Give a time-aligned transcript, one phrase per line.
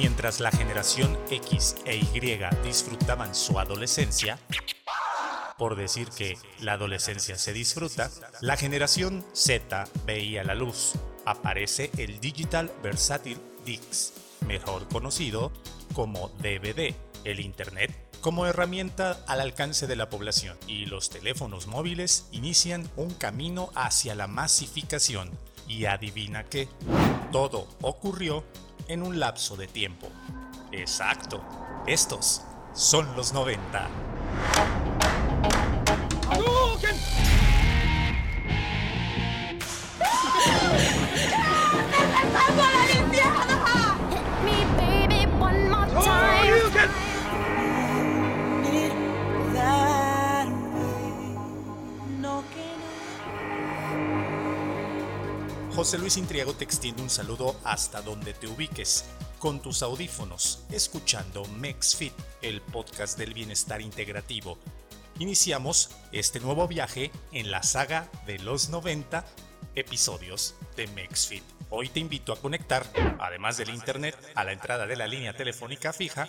[0.00, 4.38] Mientras la generación X e Y disfrutaban su adolescencia,
[5.58, 8.08] por decir que la adolescencia se disfruta,
[8.40, 10.92] la generación Z veía la luz.
[11.26, 14.12] Aparece el Digital Versatile DIX,
[14.46, 15.50] mejor conocido
[15.94, 16.94] como DVD,
[17.24, 17.90] el Internet
[18.20, 24.14] como herramienta al alcance de la población y los teléfonos móviles inician un camino hacia
[24.14, 25.30] la masificación.
[25.66, 26.68] Y adivina qué,
[27.30, 28.44] todo ocurrió
[28.88, 30.08] en un lapso de tiempo.
[30.72, 31.42] Exacto,
[31.86, 32.42] estos
[32.74, 34.07] son los 90.
[55.78, 59.04] José Luis Intriago te extiende un saludo hasta donde te ubiques,
[59.38, 62.12] con tus audífonos, escuchando MexFit,
[62.42, 64.58] el podcast del bienestar integrativo.
[65.20, 69.24] Iniciamos este nuevo viaje en la saga de los 90
[69.76, 71.44] episodios de MexFit.
[71.70, 72.84] Hoy te invito a conectar,
[73.20, 76.26] además del internet, a la entrada de la línea telefónica fija,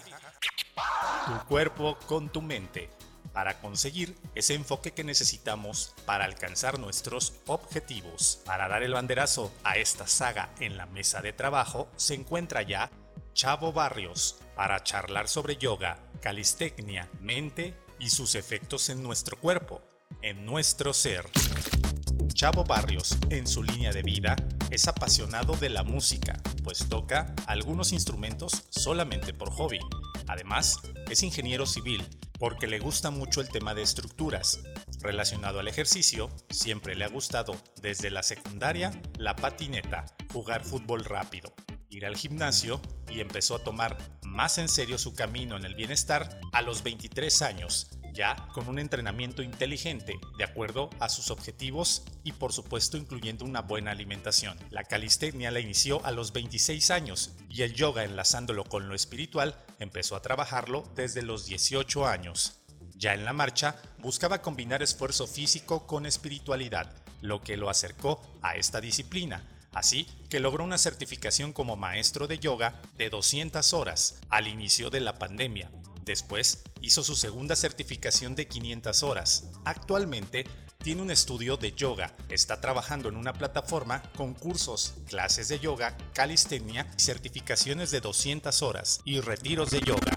[1.26, 2.92] tu cuerpo con tu mente
[3.40, 8.42] para conseguir ese enfoque que necesitamos para alcanzar nuestros objetivos.
[8.44, 12.92] Para dar el banderazo a esta saga en la mesa de trabajo se encuentra ya
[13.34, 19.82] Chavo Barrios para charlar sobre yoga, calistecnia, mente y sus efectos en nuestro cuerpo,
[20.22, 21.26] en nuestro ser.
[22.34, 24.36] Chavo Barrios, en su línea de vida,
[24.70, 29.80] es apasionado de la música, pues toca algunos instrumentos solamente por hobby.
[30.28, 32.06] Además, es ingeniero civil
[32.40, 34.62] porque le gusta mucho el tema de estructuras.
[35.02, 41.54] Relacionado al ejercicio, siempre le ha gustado desde la secundaria la patineta, jugar fútbol rápido,
[41.90, 46.40] ir al gimnasio y empezó a tomar más en serio su camino en el bienestar
[46.54, 52.32] a los 23 años, ya con un entrenamiento inteligente, de acuerdo a sus objetivos y
[52.34, 54.58] por supuesto incluyendo una buena alimentación.
[54.70, 59.56] La calistenia la inició a los 26 años y el yoga enlazándolo con lo espiritual
[59.80, 62.60] empezó a trabajarlo desde los 18 años.
[62.96, 68.56] Ya en la marcha, buscaba combinar esfuerzo físico con espiritualidad, lo que lo acercó a
[68.56, 74.48] esta disciplina, así que logró una certificación como maestro de yoga de 200 horas al
[74.48, 75.72] inicio de la pandemia.
[76.10, 79.52] Después hizo su segunda certificación de 500 horas.
[79.64, 80.44] Actualmente
[80.80, 85.96] tiene un estudio de yoga, está trabajando en una plataforma con cursos, clases de yoga,
[86.16, 90.12] calistenia, certificaciones de 200 horas y retiros de yoga.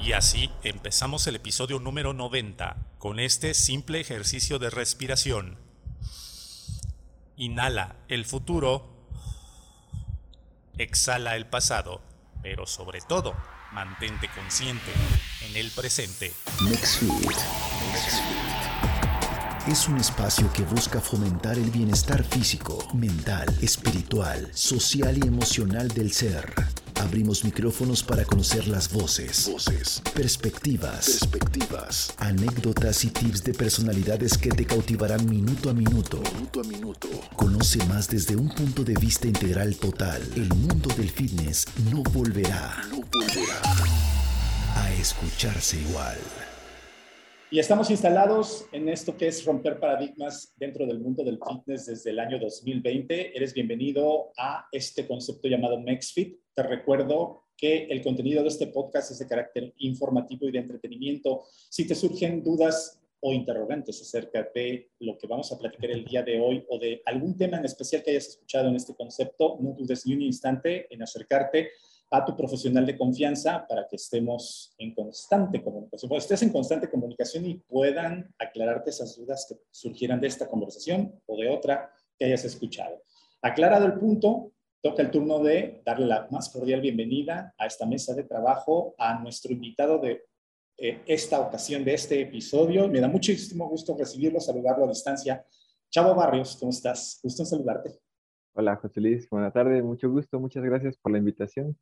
[0.00, 5.56] Y así empezamos el episodio número 90 con este simple ejercicio de respiración.
[7.36, 9.06] Inhala el futuro,
[10.78, 12.02] exhala el pasado,
[12.42, 13.36] pero sobre todo,
[13.72, 14.90] mantente consciente
[15.48, 16.32] en el presente.
[19.68, 26.12] Es un espacio que busca fomentar el bienestar físico, mental, espiritual, social y emocional del
[26.12, 26.52] ser.
[27.00, 34.50] Abrimos micrófonos para conocer las voces, voces, perspectivas, perspectivas, anécdotas y tips de personalidades que
[34.50, 36.20] te cautivarán minuto a minuto.
[36.34, 37.08] Minuto a minuto.
[37.36, 40.20] Conoce más desde un punto de vista integral total.
[40.36, 43.62] El mundo del fitness no volverá, no volverá
[44.76, 46.18] a escucharse igual.
[47.52, 52.10] Y estamos instalados en esto que es romper paradigmas dentro del mundo del fitness desde
[52.10, 53.36] el año 2020.
[53.36, 56.39] Eres bienvenido a este concepto llamado MexFit.
[56.54, 61.44] Te recuerdo que el contenido de este podcast es de carácter informativo y de entretenimiento.
[61.68, 66.22] Si te surgen dudas o interrogantes acerca de lo que vamos a platicar el día
[66.22, 69.72] de hoy o de algún tema en especial que hayas escuchado en este concepto, no
[69.72, 71.70] dudes ni un instante en acercarte
[72.10, 77.46] a tu profesional de confianza para que estemos en constante comunicación, estés en constante comunicación
[77.46, 82.44] y puedan aclararte esas dudas que surgieran de esta conversación o de otra que hayas
[82.44, 83.02] escuchado.
[83.42, 88.14] Aclarado el punto, toca el turno de darle la más cordial bienvenida a esta mesa
[88.14, 90.24] de trabajo a nuestro invitado de
[90.78, 92.88] eh, esta ocasión, de este episodio.
[92.88, 95.44] Me da muchísimo gusto recibirlo, saludarlo a distancia.
[95.90, 97.20] Chavo Barrios, ¿cómo estás?
[97.22, 97.90] Gusto en saludarte.
[98.54, 99.28] Hola, José Luis.
[99.28, 101.76] Buenas tardes, mucho gusto, muchas gracias por la invitación.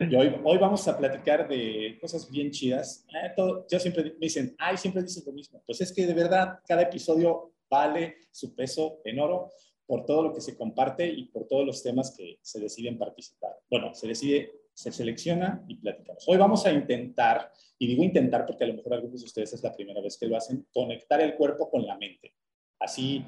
[0.00, 3.04] Y hoy, hoy vamos a platicar de cosas bien chidas.
[3.08, 5.60] Eh, todo, yo siempre me dicen, ay, siempre dices lo mismo.
[5.66, 9.50] Pues es que de verdad cada episodio vale su peso en oro
[9.88, 13.56] por todo lo que se comparte y por todos los temas que se deciden participar.
[13.70, 16.22] Bueno, se decide, se selecciona y platicamos.
[16.28, 19.62] Hoy vamos a intentar, y digo intentar porque a lo mejor algunos de ustedes es
[19.62, 22.34] la primera vez que lo hacen, conectar el cuerpo con la mente.
[22.78, 23.24] Así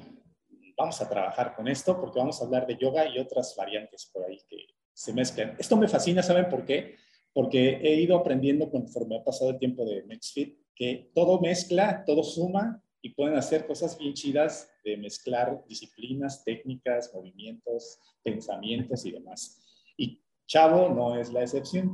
[0.77, 4.23] vamos a trabajar con esto porque vamos a hablar de yoga y otras variantes por
[4.23, 4.57] ahí que
[4.93, 5.55] se mezclan.
[5.57, 6.95] Esto me fascina, ¿saben por qué?
[7.33, 12.21] Porque he ido aprendiendo conforme ha pasado el tiempo de MexFit que todo mezcla, todo
[12.23, 19.59] suma y pueden hacer cosas bien chidas de mezclar disciplinas, técnicas, movimientos, pensamientos y demás.
[19.97, 21.91] Y Chavo no es la excepción.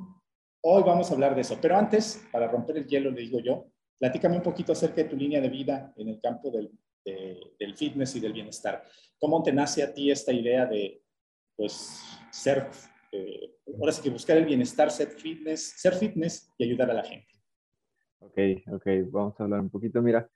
[0.62, 3.72] Hoy vamos a hablar de eso, pero antes, para romper el hielo, le digo yo,
[3.98, 6.72] platícame un poquito acerca de tu línea de vida en el campo del,
[7.06, 8.84] del fitness y del bienestar.
[9.20, 11.02] ¿Cómo te nace a ti esta idea de,
[11.56, 12.02] pues,
[12.32, 12.70] ser,
[13.12, 17.04] eh, ahora sí que buscar el bienestar, ser fitness, ser fitness y ayudar a la
[17.04, 17.34] gente?
[18.20, 18.38] Ok,
[18.74, 20.02] ok, vamos a hablar un poquito.
[20.02, 20.30] Mira,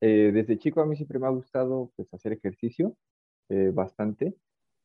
[0.00, 2.96] eh, desde chico a mí siempre me ha gustado pues, hacer ejercicio
[3.48, 4.34] eh, bastante.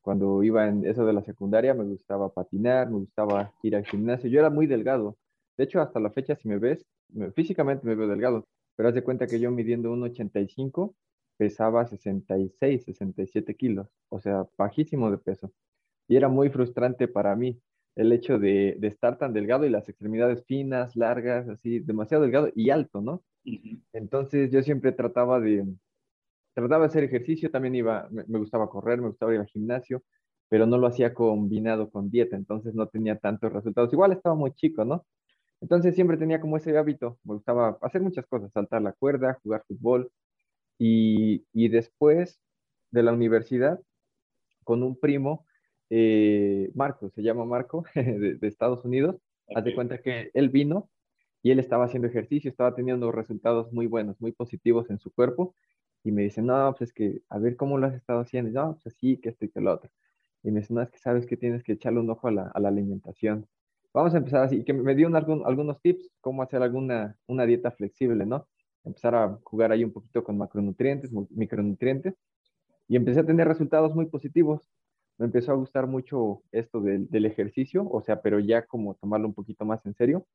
[0.02, 4.30] Cuando iba en eso de la secundaria me gustaba patinar, me gustaba ir al gimnasio.
[4.30, 5.18] Yo era muy delgado.
[5.58, 6.86] De hecho, hasta la fecha, si me ves,
[7.36, 10.96] físicamente me veo delgado, pero haz de cuenta que yo midiendo 1,85
[11.38, 15.52] pesaba 66, 67 kilos, o sea, bajísimo de peso.
[16.08, 17.60] Y era muy frustrante para mí
[17.96, 22.70] el hecho de, estar tan delgado y las extremidades finas, largas, así, demasiado delgado y
[22.70, 23.24] alto, ¿no?
[23.94, 25.66] Entonces yo siempre trataba de,
[26.54, 30.04] trataba de hacer ejercicio, también iba, me, me, gustaba correr, me gustaba ir al gimnasio,
[30.50, 33.94] pero no lo hacía combinado con dieta, entonces no tenía tantos resultados.
[33.94, 35.06] Igual estaba muy chico, ¿no?
[35.62, 39.64] Entonces siempre tenía como ese hábito, me gustaba hacer muchas cosas, saltar la cuerda, jugar
[39.68, 40.12] fútbol,
[40.78, 42.42] y, y después
[42.92, 43.80] de la universidad,
[44.64, 45.46] con un primo,
[45.90, 49.16] eh, Marco, se llama Marco, de, de Estados Unidos,
[49.46, 49.58] okay.
[49.58, 50.90] haz de cuenta que él vino
[51.44, 55.56] y él estaba haciendo ejercicio, estaba teniendo resultados muy buenos, muy positivos en su cuerpo,
[56.04, 58.54] y me dice, no, pues es que, a ver cómo lo has estado haciendo, y,
[58.54, 59.92] no, pues así, que esto y que lo otro.
[60.44, 62.44] Y me dice, no, es que sabes que tienes que echarle un ojo a la,
[62.54, 63.48] a la alimentación.
[63.94, 67.72] Vamos a empezar así, que me dio algún, algunos tips, cómo hacer alguna una dieta
[67.72, 68.48] flexible, ¿no?
[68.84, 72.16] Empezar a jugar ahí un poquito con macronutrientes, micronutrientes,
[72.88, 74.70] y empecé a tener resultados muy positivos.
[75.18, 79.28] Me empezó a gustar mucho esto del, del ejercicio, o sea, pero ya como tomarlo
[79.28, 80.26] un poquito más en serio.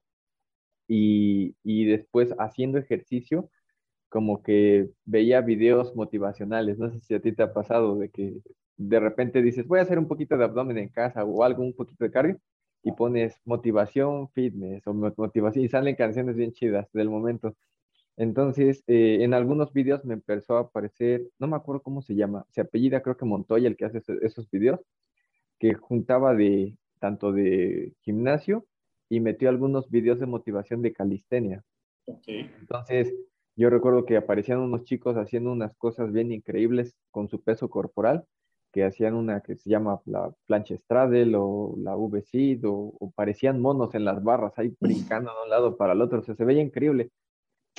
[0.89, 3.51] Y, y después haciendo ejercicio,
[4.09, 6.79] como que veía videos motivacionales.
[6.79, 8.41] No sé si a ti te ha pasado de que
[8.77, 11.75] de repente dices, voy a hacer un poquito de abdomen en casa o algo, un
[11.75, 12.41] poquito de cardio,
[12.83, 17.57] y pones motivación fitness o motivación y salen canciones bien chidas del momento.
[18.17, 22.47] Entonces, eh, en algunos videos me empezó a aparecer, no me acuerdo cómo se llama,
[22.51, 24.81] se apellida creo que Montoya el que hace esos videos,
[25.59, 28.67] que juntaba de tanto de gimnasio
[29.09, 31.63] y metió algunos videos de motivación de calistenia.
[32.07, 32.51] Okay.
[32.61, 33.15] Entonces,
[33.57, 38.25] yo recuerdo que aparecían unos chicos haciendo unas cosas bien increíbles con su peso corporal
[38.77, 43.59] que hacían una que se llama la plancha straddle o la V-sit o, o, parecían
[43.59, 46.45] monos en las barras ahí brincando de un lado para el otro, o sea, se
[46.45, 47.11] veía increíble.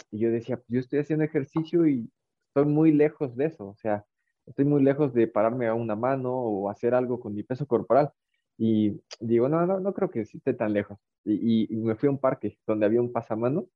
[0.09, 2.09] Y yo decía, yo estoy haciendo ejercicio y
[2.47, 4.05] estoy muy lejos de eso, o sea,
[4.47, 8.11] estoy muy lejos de pararme a una mano o hacer algo con mi peso corporal.
[8.57, 10.97] Y digo, no, no, no creo que esté tan lejos.
[11.23, 13.67] Y, y, y me fui a un parque donde había un pasamano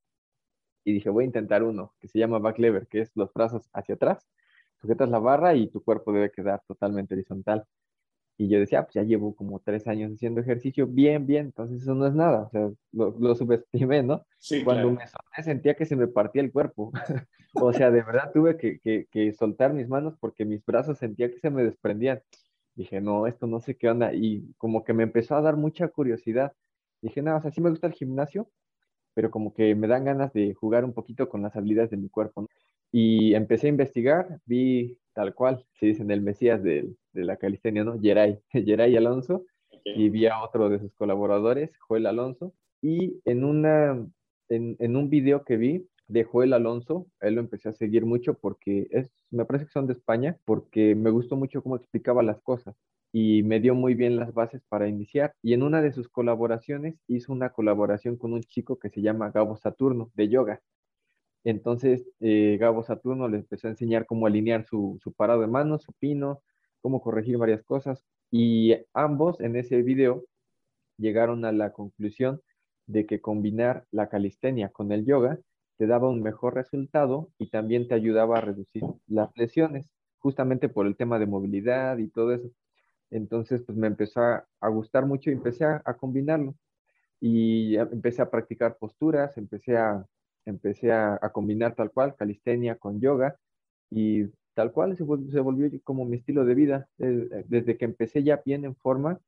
[0.84, 3.70] y dije, voy a intentar uno que se llama back lever, que es los brazos
[3.74, 4.28] hacia atrás
[4.82, 7.66] sujetas la barra y tu cuerpo debe quedar totalmente horizontal.
[8.38, 11.94] Y yo decía, pues ya llevo como tres años haciendo ejercicio, bien, bien, entonces eso
[11.94, 14.26] no es nada, o sea, lo, lo subestimé, ¿no?
[14.40, 14.98] Sí, Cuando claro.
[14.98, 16.92] me solté sentía que se me partía el cuerpo,
[17.54, 21.30] o sea, de verdad tuve que, que, que, soltar mis manos porque mis brazos sentía
[21.30, 22.22] que se me desprendían.
[22.82, 25.88] Dije, no, esto no sé qué onda, y como que me empezó a dar mucha
[25.90, 26.54] curiosidad.
[27.00, 28.50] Dije, no, o sea, sí me gusta el gimnasio,
[29.14, 32.10] pero como que me dan ganas de jugar un poquito con las habilidades de mi
[32.10, 32.48] cuerpo, ¿no?
[32.92, 37.38] Y empecé a investigar, vi tal cual, se dice en el Mesías de, de la
[37.38, 38.00] calistenia, ¿no?
[38.00, 39.94] Geray, Geray Alonso, okay.
[40.04, 43.92] y vi a otro de sus colaboradores, Joel Alonso, y en, una,
[44.50, 48.34] en, en, un video que vi de Joel Alonso, él lo empecé a seguir mucho
[48.34, 52.42] porque es, me parece que son de España, porque me gustó mucho cómo explicaba las
[52.42, 52.76] cosas
[53.14, 55.34] y me dio muy bien las bases para iniciar.
[55.42, 59.32] Y en una de sus colaboraciones hizo una colaboración con un chico que se llama
[59.32, 60.62] Gabo Saturno, de yoga.
[61.46, 65.84] Entonces, eh, Gabo Saturno le empezó a enseñar cómo alinear su, su, parado de manos,
[65.84, 66.42] su pino,
[66.82, 68.06] cómo corregir varias cosas.
[68.32, 70.26] Y ambos en ese video
[70.98, 72.42] llegaron a la conclusión
[72.86, 75.40] de que combinar la calistenia con el yoga
[75.82, 80.86] te daba un mejor resultado y también te ayudaba a reducir las lesiones, justamente por
[80.86, 82.52] el tema de movilidad y todo eso.
[83.10, 86.54] Entonces, pues me empezó a, gustar mucho y empecé a, combinarlo.
[87.20, 90.06] Y empecé a practicar posturas, empecé a,
[90.46, 93.36] empecé a, combinar tal cual calistenia con yoga
[93.90, 96.90] y tal cual se, se volvió como mi estilo de vida.
[97.00, 99.20] Desde, desde que empecé ya bien en forma,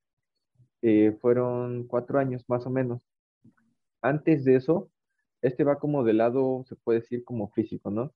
[0.83, 3.01] eh, fueron cuatro años más o menos.
[4.03, 4.91] Antes de eso,
[5.43, 8.13] este va como del lado, se puede decir como físico, ¿no?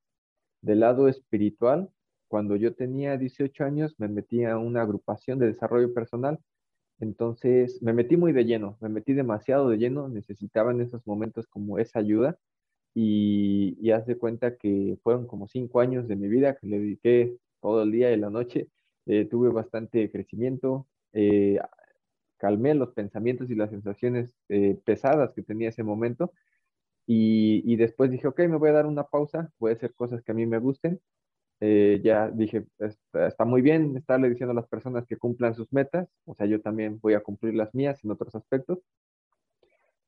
[0.61, 1.91] Del lado espiritual,
[2.27, 6.39] cuando yo tenía 18 años me metí a una agrupación de desarrollo personal
[6.99, 11.47] Entonces me metí muy de lleno, me metí demasiado de lleno, necesitaba en esos momentos
[11.47, 12.39] como esa ayuda
[12.95, 17.83] y, y cuenta que fueron como cinco años de mi vida que le dediqué todo
[17.83, 18.69] el día y la noche.
[19.05, 21.59] Eh, tuve bastante crecimiento, eh,
[22.37, 26.33] calmé los pensamientos y las sensaciones eh, pesadas que tenía ese momento
[27.07, 30.21] y, y, después dije, ok, me voy a dar una pausa, voy a hacer cosas
[30.23, 30.99] que a mí me gusten.
[32.03, 36.07] ya dije, está, está, muy bien estarle diciendo a las personas que cumplan sus metas,
[36.25, 38.79] o sea, yo también voy a cumplir las mías en otros aspectos,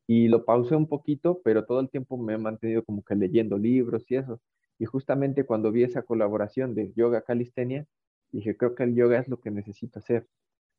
[0.10, 3.60] y lo pausé un poquito, pero todo el tiempo me he mantenido como que leyendo
[3.60, 4.42] libros y eso.
[4.80, 7.86] Y justamente cuando vi esa colaboración de yoga calistenia,
[8.32, 10.26] dije, creo que el yoga es lo que necesito hacer,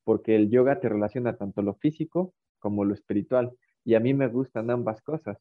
[0.03, 3.53] porque el yoga te relaciona tanto lo físico como lo espiritual.
[3.85, 5.39] Y a mí me gustan ambas cosas.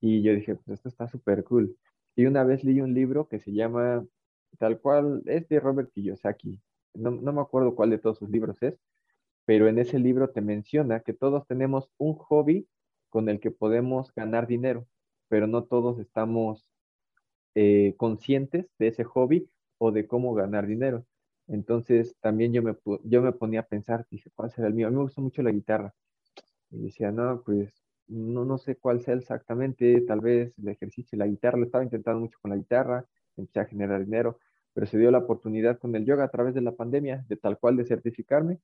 [0.00, 1.76] Y yo dije, pues esto está súper cool.
[2.16, 4.06] Y una vez leí un libro que se llama,
[4.58, 6.60] tal cual, es de Robert Kiyosaki.
[6.94, 8.78] No, no me acuerdo cuál de todos sus libros es,
[9.44, 12.68] pero en ese libro te menciona que todos tenemos un hobby
[13.08, 14.86] con el que podemos ganar dinero,
[15.28, 16.70] pero no todos estamos
[17.54, 21.06] eh, conscientes de ese hobby o de cómo ganar dinero.
[21.48, 24.86] Entonces también yo me, yo me ponía a pensar, dije, ¿cuál será el mío?
[24.86, 25.94] A mí me gusta mucho la guitarra.
[26.70, 31.18] Y decía, no, pues no, no sé cuál sea exactamente, tal vez el ejercicio y
[31.18, 34.38] la guitarra, lo estaba intentando mucho con la guitarra, empecé a generar dinero,
[34.72, 37.58] pero se dio la oportunidad con el yoga a través de la pandemia, de tal
[37.58, 38.58] cual de certificarme,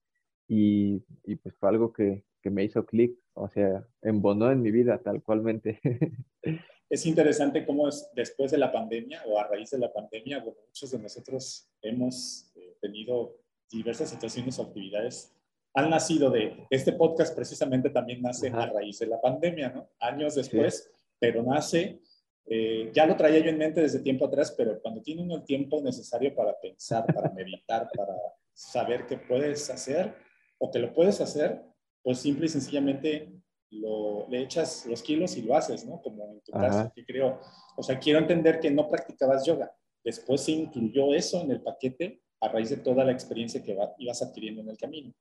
[0.49, 4.71] y, y pues fue algo que, que me hizo clic, o sea, embonó en mi
[4.71, 5.81] vida tal cualmente.
[6.91, 10.91] es interesante cómo es, después de la pandemia o a raíz de la pandemia, muchos
[10.91, 13.39] de nosotros hemos eh, tenido
[13.71, 15.35] diversas situaciones o actividades.
[15.75, 19.89] Han nacido de este podcast precisamente también nace a raíz de la pandemia, ¿no?
[19.99, 22.01] Años después, pero nace,
[22.47, 25.45] eh, ya lo traía yo en mente desde tiempo atrás, pero cuando tiene uno el
[25.45, 28.15] tiempo necesario para pensar, para meditar, para
[28.53, 30.15] saber qué puedes hacer
[30.59, 31.63] o que lo puedes hacer,
[32.03, 33.33] pues simple y sencillamente
[33.71, 36.01] lo, le echas los kilos y lo haces, ¿no?
[36.03, 37.41] Como en tu caso, que creo,
[37.77, 39.75] o sea, quiero entender que no practicabas yoga.
[40.05, 44.23] Después se incluyó eso en el paquete a raíz de toda la experiencia que ibas
[44.23, 45.13] adquiriendo en el camino.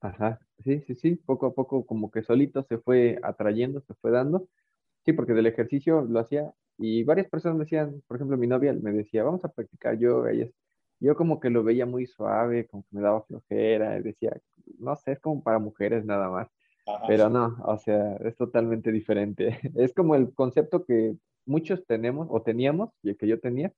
[0.00, 4.10] Ajá, sí, sí, sí, poco a poco como que solito se fue atrayendo, se fue
[4.10, 4.48] dando.
[5.04, 8.72] Sí, porque del ejercicio lo hacía y varias personas me decían, por ejemplo, mi novia
[8.74, 10.52] me decía, vamos a practicar yoga y
[11.00, 14.40] yo como que lo veía muy suave, como que me daba flojera, decía,
[14.78, 16.48] no sé, es como para mujeres nada más.
[17.06, 19.58] Pero no, o sea, es totalmente diferente.
[19.76, 23.72] Es como el concepto que muchos tenemos o teníamos, y el que yo tenía,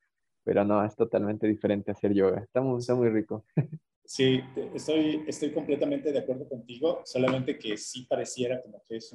[0.45, 2.41] pero no, es totalmente diferente hacer yoga.
[2.41, 3.45] Está muy, está muy rico.
[4.09, 4.41] Sí,
[4.75, 9.15] estoy, estoy completamente de acuerdo contigo, solamente que sí pareciera como que es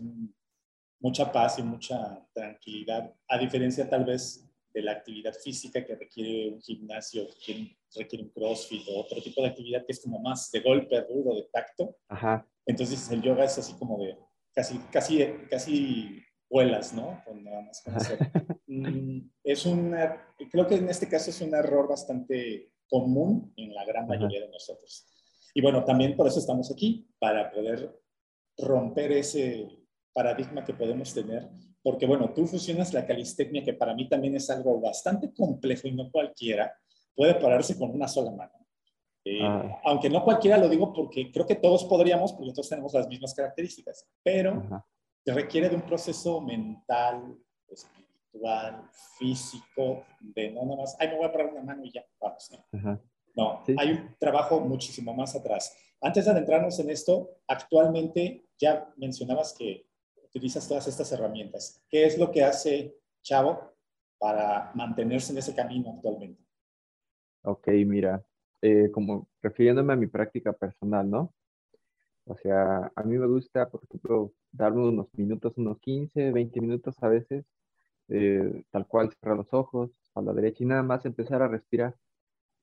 [1.00, 6.50] mucha paz y mucha tranquilidad, a diferencia tal vez de la actividad física que requiere
[6.50, 10.52] un gimnasio, que requiere un crossfit o otro tipo de actividad que es como más
[10.52, 11.98] de golpe rudo, de tacto.
[12.08, 12.48] Ajá.
[12.64, 14.16] Entonces el yoga es así como de
[14.54, 17.20] casi, casi, casi vuelas, ¿no?
[17.26, 17.84] Con nada más
[18.68, 23.84] mm, es una, creo que en este caso es un error bastante común en la
[23.86, 25.08] gran mayoría de nosotros.
[25.52, 28.00] Y bueno, también por eso estamos aquí, para poder
[28.56, 29.68] romper ese
[30.14, 31.50] paradigma que podemos tener,
[31.82, 35.94] porque bueno, tú fusionas la calistecnia, que para mí también es algo bastante complejo y
[35.94, 36.72] no cualquiera,
[37.16, 38.54] puede pararse con una sola mano.
[39.26, 39.82] Eh, ah.
[39.86, 43.34] Aunque no cualquiera lo digo porque creo que todos podríamos, porque todos tenemos las mismas
[43.34, 44.86] características, pero
[45.26, 47.36] requiere de un proceso mental,
[47.68, 48.03] espiritual,
[49.18, 52.50] físico, de no nada más, ay, me voy a parar una mano y ya, vamos.
[52.72, 53.04] No,
[53.36, 55.76] no hay un trabajo muchísimo más atrás.
[56.02, 59.88] Antes de adentrarnos en esto, actualmente ya mencionabas que
[60.26, 61.82] utilizas todas estas herramientas.
[61.90, 63.76] ¿Qué es lo que hace Chavo
[64.18, 66.44] para mantenerse en ese camino actualmente?
[67.44, 68.24] Ok, mira,
[68.62, 71.34] eh, como refiriéndome a mi práctica personal, ¿no?
[72.26, 76.96] O sea, a mí me gusta, por ejemplo, darme unos minutos, unos 15, 20 minutos
[77.02, 77.46] a veces,
[78.10, 81.96] eh, tal cual cerrar los ojos a la derecha y nada más empezar a respirar,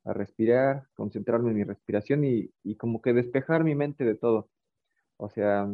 [0.04, 4.48] a respirar, concentrarme en mi respiración y, y como que despejar mi mente de todo.
[5.16, 5.68] O sea,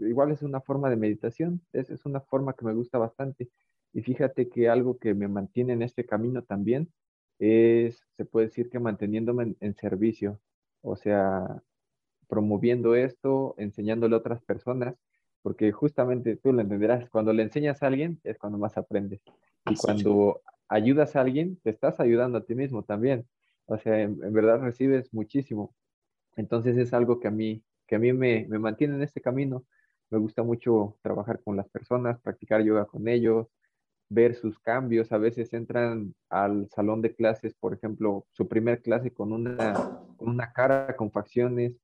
[0.00, 3.50] igual es una forma de meditación, es, es una forma que me gusta bastante.
[3.92, 6.92] Y fíjate que algo que me mantiene en este camino también
[7.38, 10.40] es, se puede decir que manteniéndome en, servicio,
[10.82, 11.62] o sea,
[12.28, 14.96] promoviendo esto, enseñándole a otras personas,
[15.42, 19.20] porque justamente tú lo entenderás, cuando le enseñas a alguien es cuando más aprendes.
[19.66, 23.26] Y cuando ayudas a alguien, te estás ayudando a ti mismo también.
[23.66, 25.74] O sea, en, verdad recibes muchísimo.
[26.36, 29.64] Entonces es algo que a mí, que a mí me, me mantiene en este camino.
[30.10, 33.46] Me gusta mucho trabajar con las personas, practicar yoga con ellos,
[34.08, 35.12] ver sus cambios.
[35.12, 40.28] A veces entran al salón de clases, por ejemplo, su primer clase con una, con
[40.28, 41.76] una cara, con facciones,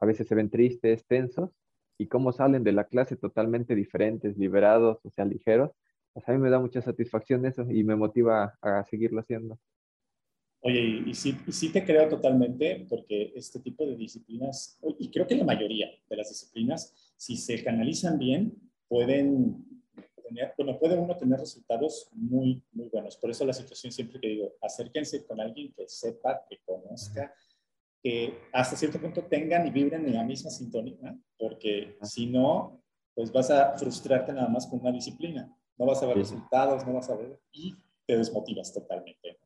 [0.00, 1.50] a veces se ven tristes, tensos,
[2.00, 5.70] y cómo salen de la clase totalmente diferentes, liberados, o sea, ligeros,
[6.14, 9.58] pues a mí me da mucha satisfacción eso y me motiva a seguirlo haciendo.
[10.62, 15.34] Oye, y, sí, sí te creo totalmente, porque este tipo de disciplinas, y creo que
[15.34, 18.54] la mayoría de las disciplinas, si se canalizan bien,
[18.88, 19.62] pueden
[20.26, 23.18] tener, bueno, puede uno tener resultados muy, muy buenos.
[23.18, 27.34] Por eso la situación siempre que digo, acérquense con alguien que sepa, que conozca,
[28.02, 32.82] que hasta cierto punto tengan y vibren en la misma sintonía, porque si no,
[33.14, 35.54] pues vas a frustrarte nada más con una disciplina.
[35.76, 37.74] No vas a ver resultados, no vas a ver, y
[38.06, 39.38] te desmotivas totalmente.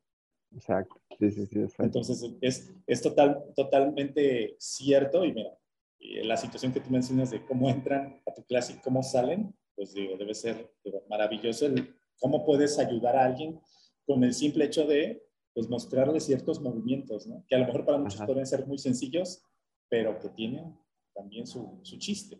[0.53, 1.01] Exacto.
[1.19, 1.65] Sí, sí, sí.
[1.79, 5.57] Entonces, es, es total, totalmente cierto y mira,
[5.99, 9.93] la situación que tú mencionas de cómo entran a tu clase y cómo salen, pues
[9.93, 10.71] digo, debe ser
[11.09, 13.59] maravilloso el cómo puedes ayudar a alguien
[14.05, 15.24] con el simple hecho de
[15.55, 17.43] pues, mostrarle ciertos movimientos, ¿no?
[17.47, 19.41] Que a lo mejor para muchos pueden ser muy sencillos,
[19.89, 20.77] pero que tienen
[21.15, 22.37] también su, su chiste.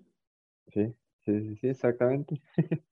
[0.67, 0.93] Sí,
[1.23, 2.39] sí, sí, exactamente.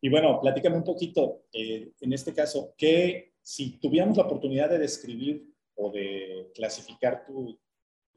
[0.00, 4.78] y bueno, platícame un poquito, eh, en este caso, ¿qué si tuviéramos la oportunidad de
[4.78, 7.58] describir o de clasificar tu,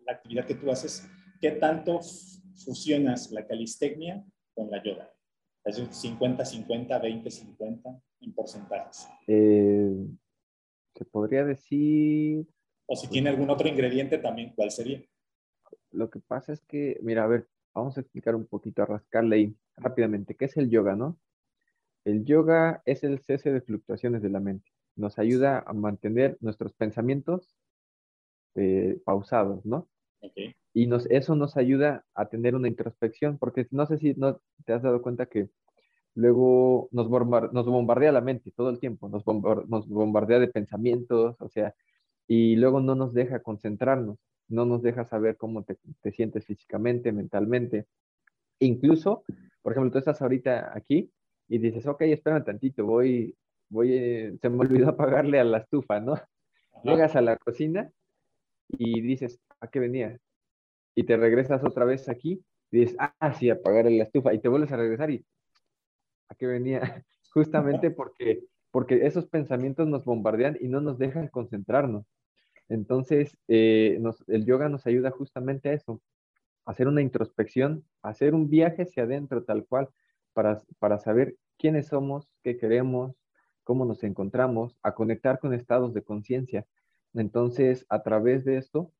[0.05, 1.07] la actividad que tú haces,
[1.41, 1.99] ¿qué tanto
[2.63, 5.11] fusionas la calistecnia con la yoga?
[5.63, 9.07] ¿Es un 50, 50, 20, 50 en porcentajes?
[9.27, 10.07] Eh,
[10.95, 12.45] se podría decir...
[12.87, 15.03] O si tiene algún otro ingrediente también, ¿cuál sería?
[15.91, 19.35] Lo que pasa es que, mira, a ver, vamos a explicar un poquito, a rascarle
[19.35, 20.35] ahí rápidamente.
[20.35, 21.19] ¿Qué es el yoga, no?
[22.03, 26.73] El yoga es el cese de fluctuaciones de la mente nos ayuda a mantener nuestros
[26.73, 27.55] pensamientos
[28.55, 29.89] eh, pausados, ¿no?
[30.73, 34.73] Y nos, eso nos ayuda a tener una introspección, porque no sé si no te
[34.73, 35.49] has dado cuenta que
[36.15, 41.49] luego nos, nos bombardea la mente todo el tiempo, nos, nos bombardea de pensamientos, o
[41.49, 41.75] sea,
[42.27, 44.17] y luego no nos deja concentrarnos,
[44.47, 47.85] no nos deja saber cómo te, te sientes físicamente, mentalmente.
[48.59, 49.23] Incluso,
[49.61, 51.11] por ejemplo, tú estás ahorita aquí
[51.47, 53.35] y dices, ok, espera un tantito, voy
[53.69, 56.15] voy, eh, se me olvidó apagarle a la estufa, ¿no?
[56.83, 57.91] Llegas a la cocina
[58.69, 60.19] y dices, ¿a qué venía?
[60.95, 64.33] Y te regresas otra vez aquí y dices, ah, sí, apagarle la estufa.
[64.33, 65.25] Y te vuelves a regresar y,
[66.29, 66.79] ¿a qué venía?
[67.33, 72.05] Justamente porque, porque esos pensamientos nos bombardean y no nos dejan concentrarnos.
[72.69, 76.01] Entonces, eh, el yoga nos ayuda justamente a eso,
[76.65, 79.89] hacer una introspección, hacer un viaje hacia adentro tal cual,
[80.33, 83.15] para, para saber quiénes somos, qué queremos,
[83.63, 86.65] cómo nos encontramos, a conectar con estados de conciencia.
[87.13, 88.91] Entonces, a través de esto,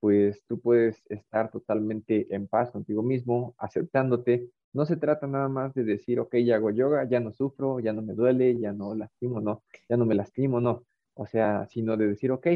[0.00, 4.48] pues tú puedes estar totalmente en paz contigo mismo, aceptándote.
[4.72, 7.92] No se trata nada más de decir, ok, ya hago yoga, ya no sufro, ya
[7.92, 10.86] no me duele, ya no lastimo, no, ya no me lastimo, no.
[11.14, 12.46] O sea, sino de decir, ok,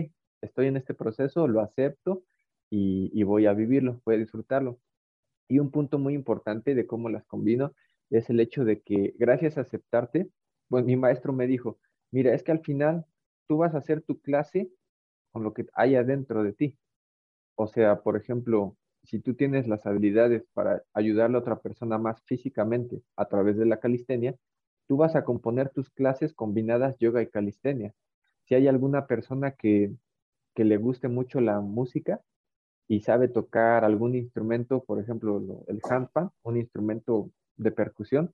[0.41, 2.25] estoy en este proceso, lo acepto
[2.71, 4.79] y, y voy a vivirlo, voy a disfrutarlo.
[5.49, 7.75] Y un punto muy importante de cómo las combino
[8.11, 10.31] es el hecho de que gracias a aceptarte,
[10.69, 11.79] pues mi maestro me dijo,
[12.13, 13.07] mira, es que al final
[13.49, 14.71] tú vas a hacer tu clase
[15.33, 16.79] con lo que hay adentro de ti.
[17.57, 22.23] O sea, por ejemplo, si tú tienes las habilidades para ayudarle a otra persona más
[22.25, 24.37] físicamente a través de la calistenia,
[24.87, 27.95] tú vas a componer tus clases combinadas yoga y calistenia.
[28.45, 29.93] Si hay alguna persona que,
[30.55, 32.21] que le guste mucho la música
[32.89, 38.33] y sabe tocar algún instrumento, por ejemplo, el handpan, un instrumento de percusión,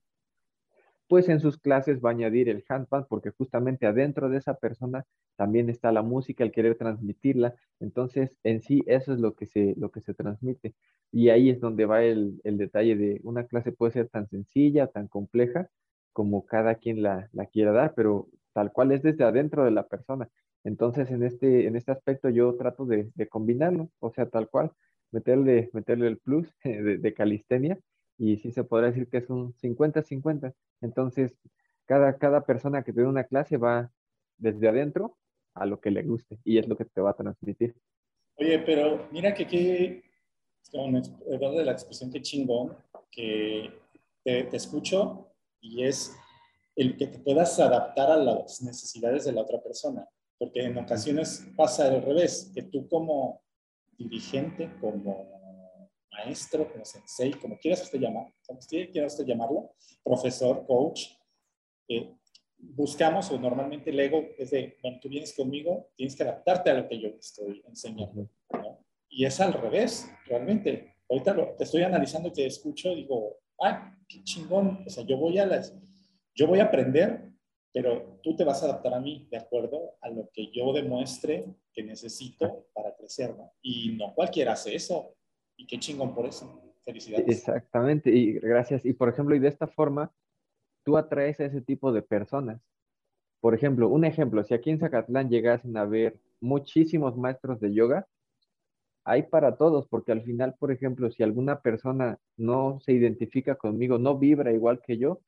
[1.10, 5.04] pues en sus clases va a añadir el handpan porque justamente adentro de esa persona
[5.34, 7.56] también está la música, el querer transmitirla.
[7.80, 10.72] Entonces, en sí, eso es lo que se, lo que se transmite.
[11.10, 15.08] Y ahí es donde va el, detalle de una clase puede ser tan sencilla, tan
[15.08, 15.68] compleja,
[16.12, 20.28] como cada quien la, quiera dar, pero tal cual es desde adentro de la persona.
[20.62, 24.70] Entonces, en este, en este aspecto yo trato de, combinarlo, o sea, tal cual,
[25.10, 27.80] meterle, meterle el plus de, de calistenia
[28.20, 30.52] y sí se podrá decir que es un 50-50.
[30.82, 31.34] Entonces,
[31.86, 33.90] cada, cada persona que tiene una clase va
[34.36, 35.16] desde adentro
[35.54, 37.74] a lo que le guste y es lo que te va a transmitir.
[38.36, 40.02] Oye, pero mira que qué,
[40.70, 42.76] de la expresión que chingón,
[43.10, 43.72] que
[44.22, 46.14] te, te escucho y es
[46.76, 50.06] el que te puedas adaptar a las necesidades de la otra persona,
[50.38, 53.42] porque en ocasiones pasa al revés, que tú como
[53.96, 55.39] dirigente, como
[56.12, 61.08] maestro, como sensei, como quieras usted llamar, como quieras usted llamarlo, profesor, coach,
[61.88, 62.14] eh,
[62.58, 66.74] buscamos o normalmente el ego es de, bueno, tú vienes conmigo, tienes que adaptarte a
[66.74, 68.28] lo que yo estoy enseñando.
[69.08, 70.94] Y es al revés, realmente.
[71.08, 74.84] Ahorita te estoy analizando y te escucho digo, ah, qué chingón.
[74.86, 75.74] O sea, yo voy a las,
[76.34, 77.28] yo voy a aprender,
[77.72, 81.46] pero tú te vas a adaptar a mí de acuerdo a lo que yo demuestre
[81.72, 83.52] que necesito para crecer, ¿no?
[83.62, 85.16] Y no cualquiera hace eso
[85.60, 86.74] Y qué chingón por eso.
[86.82, 87.28] Felicidades.
[87.28, 88.86] Exactamente, y gracias.
[88.86, 90.10] Y por ejemplo, y de esta forma,
[90.84, 92.62] tú atraes a ese tipo de personas.
[93.40, 98.06] Por ejemplo, un ejemplo, si aquí en Zacatlán llegasen a ver muchísimos maestros de yoga,
[99.04, 103.98] hay para todos, porque al final, por ejemplo, si alguna persona no se identifica conmigo,
[103.98, 105.20] no vibra igual que yo,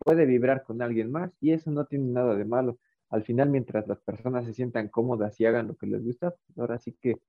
[0.00, 2.78] puede vibrar con alguien más y eso no tiene nada de malo.
[3.08, 6.78] Al final, mientras las personas se sientan cómodas y hagan lo que les gusta, ahora
[6.78, 7.22] sí que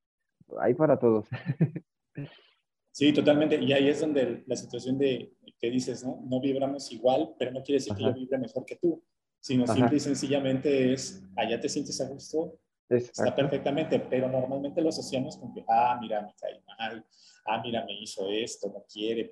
[0.59, 1.25] hay para todos.
[2.91, 3.55] Sí, totalmente.
[3.55, 6.21] Y ahí es donde la situación de que dices, ¿no?
[6.25, 9.03] No vibramos igual, pero no quiere decir que yo vibre mejor que tú,
[9.39, 14.89] sino simple y sencillamente es, allá te sientes a gusto, está perfectamente, pero normalmente lo
[14.89, 17.05] asociamos con que, ah, mira, me cae mal,
[17.45, 19.31] ah, mira, me hizo esto, no quiere.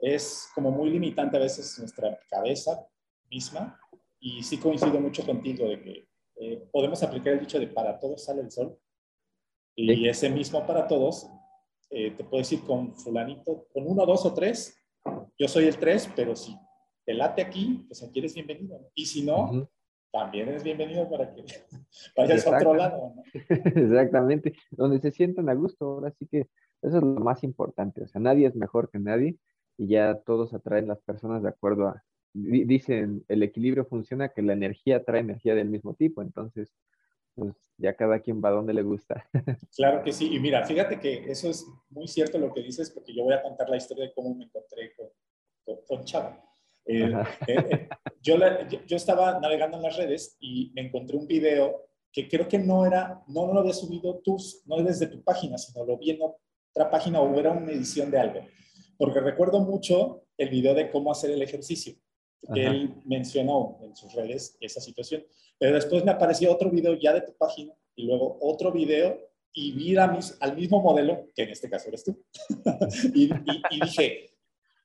[0.00, 2.86] Es como muy limitante a veces nuestra cabeza
[3.30, 3.78] misma
[4.18, 8.24] y sí coincido mucho contigo de que eh, podemos aplicar el dicho de para todos
[8.24, 8.78] sale el sol
[9.76, 11.30] y ese mismo para todos
[11.90, 14.76] eh, te puedes ir con fulanito, con uno, dos o tres.
[15.38, 16.56] Yo soy el tres, pero si
[17.04, 18.90] te late aquí, pues aquí eres bienvenido.
[18.94, 19.68] Y si no,
[20.12, 21.44] también eres bienvenido para que
[22.16, 23.14] vayas a otro lado.
[23.48, 25.84] Exactamente, donde se sientan a gusto.
[25.84, 26.48] Ahora sí que
[26.82, 28.02] eso es lo más importante.
[28.02, 29.36] O sea, nadie es mejor que nadie
[29.76, 34.52] y ya todos atraen las personas de acuerdo a, dicen, el equilibrio funciona que la
[34.52, 36.22] energía atrae energía del mismo tipo.
[36.22, 36.72] Entonces,
[37.34, 39.28] pues ya cada quien va donde le gusta.
[39.76, 43.14] Claro que sí, y mira, fíjate que eso es muy cierto lo que dices, porque
[43.14, 46.44] yo voy a contar la historia de cómo me encontré con, con, Chava.
[46.84, 47.12] Eh,
[47.46, 47.88] eh, eh,
[48.20, 48.36] yo,
[48.86, 52.84] yo, estaba navegando en las redes y me encontré un video que creo que no
[52.84, 56.20] era, no, no lo había subido tú, no desde tu página, sino lo vi en
[56.22, 58.40] otra página o era una edición de algo.
[58.98, 61.94] Porque recuerdo mucho el video de cómo hacer el ejercicio
[62.52, 65.24] que él mencionó en sus redes esa situación.
[65.58, 69.72] Pero después me apareció otro video ya de tu página y luego otro video y
[69.72, 72.16] vi al mismo modelo, que en este caso eres tú,
[73.14, 73.28] y,
[73.70, 74.30] dije,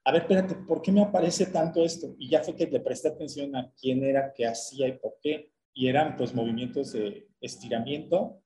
[0.04, 2.15] a ver, espérate, ¿por qué me aparece tanto esto?
[2.18, 5.52] Y ya fue que le presté atención a quién era, qué hacía y por qué.
[5.74, 8.41] Y eran pues movimientos de estiramiento,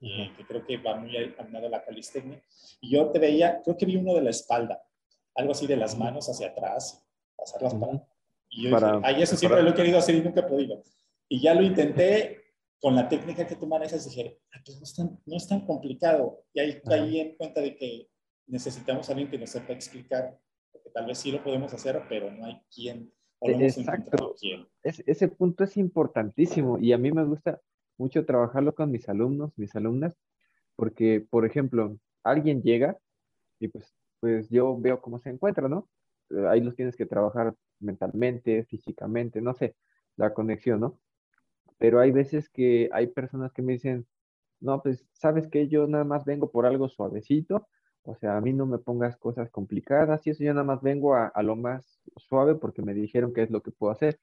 [0.00, 2.42] eh, que creo que va muy alineado a la calistenia.
[2.80, 4.82] Y yo te veía, creo que vi uno de la espalda,
[5.34, 8.09] algo así de las manos hacia atrás, pasarlas para
[8.50, 10.82] y yo dije, ay, eso siempre lo he querido hacer y nunca he podido.
[11.28, 12.42] Y ya lo intenté
[12.80, 16.44] con la técnica que tú manejas, dije, pues no es tan, no es tan complicado.
[16.52, 18.08] Y ahí caí en cuenta de que
[18.46, 20.38] necesitamos a alguien que nos sepa explicar,
[20.72, 23.12] porque tal vez sí lo podemos hacer, pero no hay quien.
[23.38, 24.34] O no Exacto.
[24.38, 24.66] Quién.
[24.82, 27.60] ese punto es importantísimo y a mí me gusta
[27.96, 30.14] mucho trabajarlo con mis alumnos, mis alumnas,
[30.74, 32.98] porque, por ejemplo, alguien llega
[33.58, 35.88] y pues, pues yo veo cómo se encuentra, ¿no?
[36.30, 39.76] Eh, ahí los tienes que trabajar mentalmente, físicamente, no sé,
[40.16, 41.00] la conexión, ¿no?
[41.78, 44.06] Pero hay veces que hay personas que me dicen,
[44.60, 47.68] no, pues, ¿sabes que Yo nada más vengo por algo suavecito,
[48.04, 51.14] o sea, a mí no me pongas cosas complicadas y eso yo nada más vengo
[51.14, 54.20] a, a lo más suave porque me dijeron que es lo que puedo hacer.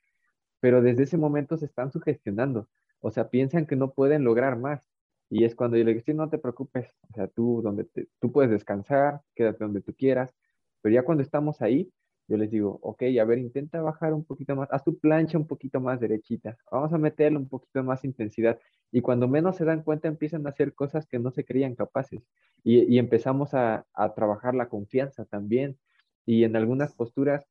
[0.59, 4.89] Pero desde ese momento se están sugestionando, o sea, piensan que no pueden lograr más.
[5.29, 7.85] Y es cuando yo le digo, sí, no te preocupes, o sea, tú, donde
[8.19, 10.33] tú puedes descansar, quédate donde tú quieras,
[10.81, 11.91] pero ya cuando estamos ahí,
[12.27, 15.47] yo les digo, ok, a ver, intenta bajar un poquito más, haz tu plancha un
[15.47, 18.59] poquito más derechita, vamos a meterle un poquito más intensidad.
[18.91, 22.21] Y cuando menos se dan cuenta, empiezan a hacer cosas que no se creían capaces.
[22.63, 23.85] Y, empezamos a,
[24.15, 25.77] trabajar la confianza también.
[26.25, 27.45] Y en algunas posturas,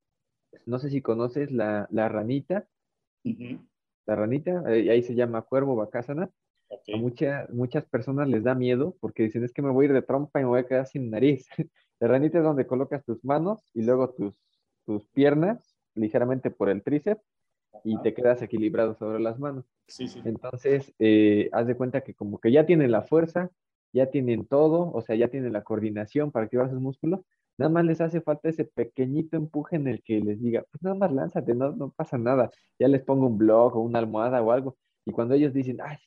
[0.66, 2.68] no sé si conoces la, ranita,
[3.24, 6.30] la ranita, ahí se llama cuervo bacásana.
[6.92, 6.96] A
[7.52, 10.40] muchas personas les da miedo porque dicen, es que me voy a ir de trompa
[10.40, 11.48] y me voy a quedar sin nariz.
[12.00, 14.35] La ranita es donde colocas tus manos y luego tus
[14.87, 17.22] tus piernas ligeramente por el tríceps
[17.85, 19.66] y te quedas equilibrado sobre las manos.
[19.88, 20.22] Sí, sí.
[20.24, 23.50] Entonces, eh, haz de cuenta que como que ya tienen la fuerza,
[23.92, 27.20] ya tienen todo, o sea, ya tienen la coordinación para activar sus músculos,
[27.59, 30.96] nada más les hace falta ese pequeñito empuje en el que les diga, pues nada
[30.96, 34.52] más lánzate, no, no pasa nada, ya les pongo un blog o una almohada o
[34.52, 35.98] algo, y cuando ellos dicen, ay,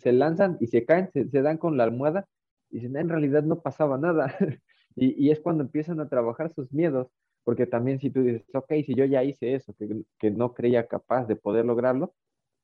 [0.00, 2.26] se, lanzan y se caen, se, dan con la almohada,
[2.70, 4.34] dicen, en realidad no pasaba nada,
[4.96, 7.08] y, es cuando empiezan a trabajar sus miedos,
[7.44, 9.74] porque también si tú dices, ok, si yo ya hice eso,
[10.18, 12.14] que, no creía capaz de poder lograrlo,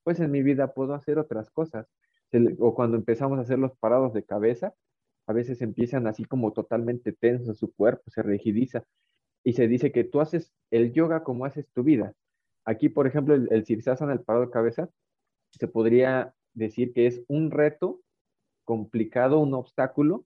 [0.03, 1.87] pues en mi vida puedo hacer otras cosas.
[2.59, 4.75] O cuando empezamos a hacer los parados de cabeza,
[5.27, 8.85] a veces empiezan así como totalmente tenso su cuerpo, se rigidiza.
[9.45, 12.14] Y se dice que tú haces el yoga como haces tu vida.
[12.64, 14.88] Aquí, por ejemplo, el, el Sirsasana, el parado de cabeza,
[15.51, 18.01] se podría decir que es un reto
[18.64, 20.25] complicado, un obstáculo,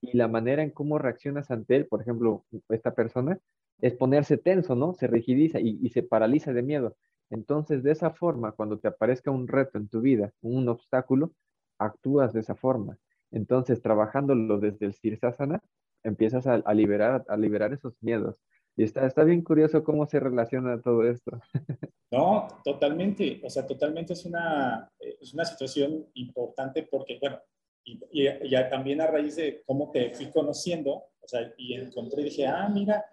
[0.00, 3.38] y la manera en cómo reaccionas ante él, por ejemplo, esta persona,
[3.80, 4.94] es ponerse tenso, ¿no?
[4.94, 6.96] Se rigidiza y, se paraliza de miedo.
[7.30, 11.32] Entonces, de esa forma, cuando te aparezca un reto en tu vida, un obstáculo,
[11.78, 12.98] actúas de esa forma.
[13.30, 15.62] Entonces, trabajándolo desde el Sirsasana,
[16.02, 18.36] empiezas a, a, liberar, a liberar esos miedos.
[18.76, 21.40] Y está, está bien curioso cómo se relaciona todo esto.
[22.12, 27.38] No, totalmente, o sea, totalmente es una, es una situación importante porque, bueno,
[27.84, 32.46] y, ya también a raíz de cómo te fui conociendo, o sea, y encontré, dije,
[32.46, 33.04] ah, mira,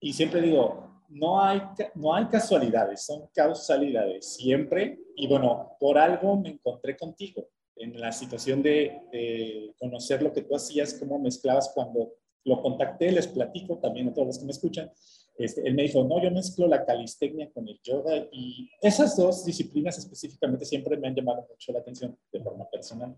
[0.00, 1.62] y siempre digo, no hay,
[1.94, 8.12] no hay casualidades, son causalidades, siempre, y bueno, por algo me encontré contigo en la
[8.12, 13.78] situación de, de conocer lo que tú hacías, cómo mezclabas cuando lo contacté, les platico
[13.78, 14.90] también a todos los que me escuchan,
[15.38, 19.44] este, él me dijo, no, yo mezclo la calistecnia con el yoga y esas dos
[19.44, 23.14] disciplinas específicamente siempre me han llamado mucho la atención de forma personal.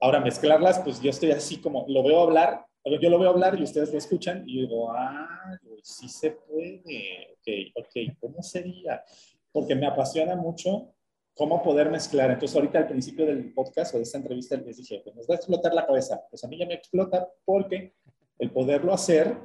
[0.00, 3.62] Ahora, mezclarlas, pues yo estoy así como, lo veo hablar, yo lo veo hablar y
[3.62, 9.02] ustedes lo escuchan y digo, ah, sí se puede, ok, ok, ¿cómo sería?
[9.50, 10.94] Porque me apasiona mucho
[11.34, 12.30] cómo poder mezclar.
[12.30, 15.34] Entonces, ahorita al principio del podcast o de esta entrevista les dije, pues nos va
[15.34, 16.22] a explotar la cabeza.
[16.30, 17.94] Pues a mí ya me explota porque
[18.38, 19.36] el poderlo hacer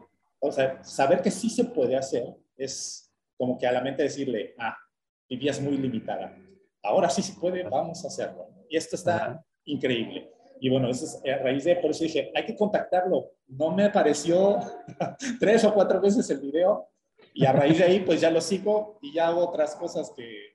[0.43, 4.55] o sea, saber que sí se puede hacer es como que a la mente decirle,
[4.57, 4.75] ah,
[5.29, 6.35] vivías muy limitada.
[6.83, 8.47] Ahora sí se puede, vamos a hacerlo.
[8.67, 10.31] Y esto está increíble.
[10.63, 13.31] Y bueno, eso es a raíz de, por eso dije, hay que contactarlo.
[13.47, 14.59] No me apareció
[15.39, 16.87] tres o cuatro veces el video
[17.33, 20.51] y a raíz de ahí pues ya lo sigo y ya hago otras cosas que,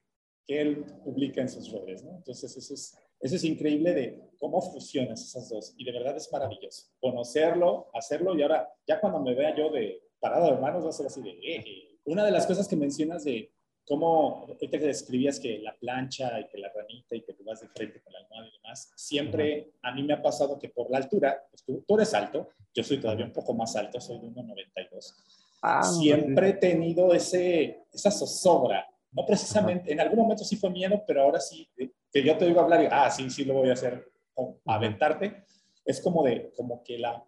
[0.47, 2.19] que él publica en sus redes, ¿no?
[2.19, 6.31] Entonces eso es, eso es increíble de cómo fusionas esas dos y de verdad es
[6.33, 6.87] maravilloso.
[7.01, 10.93] Conocerlo, hacerlo y ahora ya cuando me vea yo de parado de manos va a
[10.93, 11.31] ser así de...
[11.31, 11.99] Eh, eh.
[12.05, 13.53] Una de las cosas que mencionas de
[13.87, 17.69] cómo te describías que la plancha y que la ranita y que tú vas de
[17.69, 20.99] frente con la almohada y demás, siempre a mí me ha pasado que por la
[20.99, 25.15] altura, pues tú, eres alto, yo soy todavía un poco más alto, soy de 1,92.
[25.63, 31.03] Ah, siempre he tenido ese, esa zozobra, no precisamente, en algún momento sí fue miedo,
[31.07, 33.75] pero ahora sí, que yo te digo hablar y, ah, sí, sí lo voy a
[33.75, 35.45] hacer, o aventarte,
[35.85, 37.25] es como de, como que la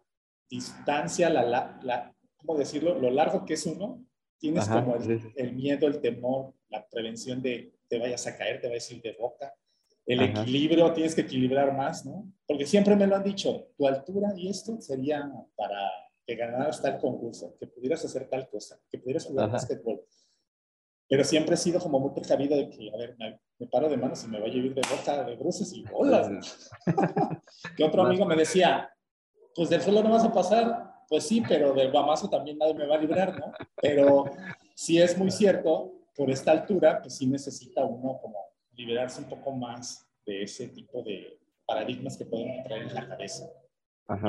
[0.50, 2.98] distancia, la, la, la ¿cómo decirlo?
[2.98, 4.04] Lo largo que es uno,
[4.38, 8.90] tienes como el, miedo, el temor, la prevención de te vayas a caer, te vayas
[8.90, 9.54] a ir de boca.
[10.06, 12.32] El equilibrio, tienes que equilibrar más, ¿no?
[12.46, 15.90] Porque siempre me lo han dicho, tu altura y esto sería para
[16.26, 20.02] que ganaras tal concurso, que pudieras hacer tal cosa, que pudieras jugar básquetbol
[21.08, 24.22] pero siempre he sido como muy precavido de que, a ver, me, paro de manos
[24.24, 26.70] y me vaya a ir de boca, de bruces y bolas.
[27.76, 28.90] que otro amigo me decía,
[29.54, 32.86] pues del suelo no vas a pasar, pues sí, pero del guamazo también nadie me
[32.86, 33.52] va a librar, ¿no?
[33.80, 34.26] Pero
[34.74, 38.38] sí es muy cierto, por esta altura, pues sí necesita uno como
[38.72, 43.46] liberarse un poco más de ese tipo de paradigmas que pueden traer en la cabeza.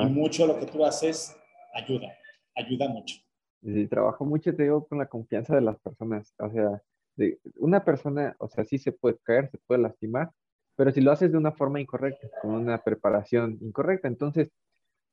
[0.02, 1.34] Y mucho lo que tú haces
[1.74, 2.08] ayuda,
[2.54, 3.16] ayuda mucho.
[3.62, 6.34] Y trabajo mucho, te digo, con la confianza de las personas.
[6.38, 6.82] O sea,
[7.16, 10.30] de, una persona, o sea, sí se puede caer, se puede lastimar,
[10.76, 14.50] pero si lo haces de una forma incorrecta, con una preparación incorrecta, entonces,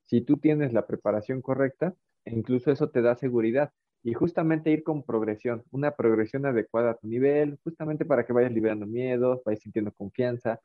[0.08, 1.94] si tú tienes la preparación correcta,
[2.24, 3.72] incluso eso te da seguridad.
[4.02, 8.52] Y justamente ir con progresión, una progresión adecuada a tu nivel, justamente para que vayas
[8.52, 10.60] liberando miedos, vayas sintiendo confianza,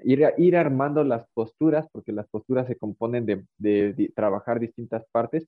[0.00, 5.46] ir, ir armando las posturas, porque las posturas se componen de, trabajar distintas partes,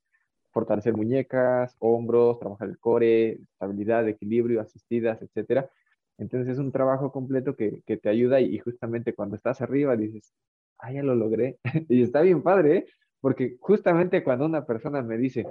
[0.51, 5.69] fortalecer muñecas, hombros, trabajar el core, estabilidad, equilibrio, asistidas, etcétera.
[6.17, 10.33] Entonces es un trabajo completo que, que te ayuda y, justamente cuando estás arriba dices,
[10.77, 11.57] ah, ya lo logré.
[11.89, 12.87] y está bien padre, ¿eh?
[13.23, 15.47] Porque justamente cuando una persona me dice,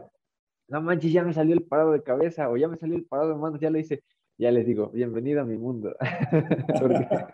[0.69, 3.31] no manches, ya me salió el parado de cabeza o ya me salió el parado
[3.31, 4.05] de manos, ya lo hice,
[4.37, 5.97] ya les digo, bienvenido a mi mundo.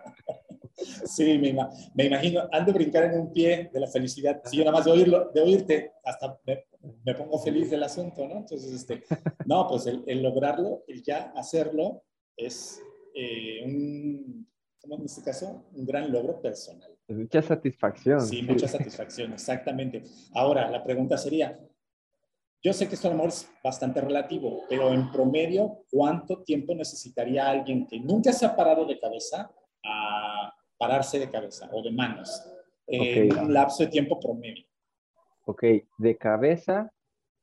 [1.06, 1.52] Sí, me,
[1.94, 4.40] me, imagino, han de brincar en un pie de la felicidad.
[4.44, 8.36] Si yo nada más de, oírlo, de oírte, hasta me, pongo feliz del asunto, ¿no?
[8.36, 9.02] Entonces, este,
[9.44, 12.04] no, pues el, lograrlo, el ya hacerlo,
[12.36, 12.80] es
[13.12, 14.48] eh, un,
[14.80, 15.64] ¿cómo en este caso?
[15.72, 16.97] Un gran logro personal.
[17.08, 18.20] Mucha satisfacción.
[18.20, 20.04] Sí, mucha satisfacción, exactamente.
[20.34, 21.58] Ahora, la pregunta sería,
[22.62, 26.74] yo sé que esto a lo mejor es bastante relativo, pero en promedio, ¿cuánto tiempo
[26.74, 29.50] necesitaría alguien que nunca se ha parado de cabeza
[29.84, 32.42] a pararse de cabeza o de manos
[32.86, 34.64] en un lapso de tiempo promedio.
[35.44, 35.62] Ok,
[35.98, 36.90] de cabeza.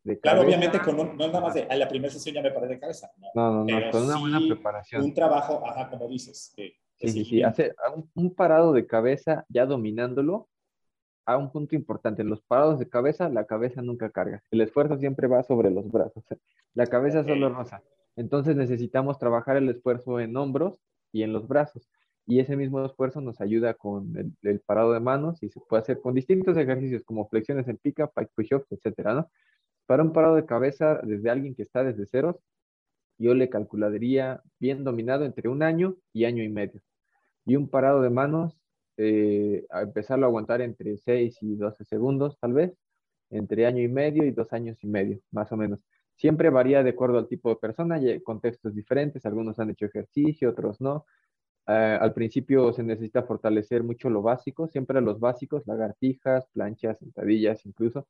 [0.04, 2.51] De claro, obviamente, con no es nada más de a la primera sesión ya me
[2.51, 3.12] paré de cabeza.
[3.34, 5.04] No, no, no, con una buena preparación.
[5.04, 6.54] Un trabajo, ajá, como dices.
[6.56, 10.47] Que, sí, sí, sí, hacer un, un, parado de cabeza ya dominándolo
[11.25, 12.21] a un punto importante.
[12.21, 14.43] En los parados de cabeza, la cabeza nunca carga.
[14.51, 16.23] El esfuerzo siempre va sobre los brazos.
[16.73, 17.81] La cabeza solo rosa.
[18.15, 20.79] Entonces necesitamos trabajar el esfuerzo en hombros
[21.12, 21.89] y en los brazos
[22.27, 26.01] y ese mismo esfuerzo nos ayuda con el, parado de manos y se puede hacer
[26.01, 29.29] con distintos ejercicios como flexiones en pica, push-ups, etcétera, ¿no?
[29.86, 32.38] Para un parado de cabeza desde alguien que está desde ceros,
[33.17, 36.82] yo le calcularía bien dominado entre un año y año y medio.
[37.45, 38.58] Y un parado de manos,
[38.97, 42.73] eh, a empezarlo a aguantar entre 6 y 12 segundos, tal vez,
[43.30, 45.80] entre año y medio y dos años y medio, más o menos.
[46.15, 49.25] Siempre varía de acuerdo al tipo de persona y contextos diferentes.
[49.25, 51.06] Algunos han hecho ejercicio, otros no.
[51.67, 57.65] Ah, al principio se necesita fortalecer mucho lo básico, siempre los básicos, lagartijas, planchas, sentadillas
[57.65, 58.08] incluso,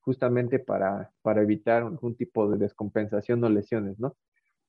[0.00, 4.16] justamente para, para evitar algún tipo de descompensación o lesiones, ¿no?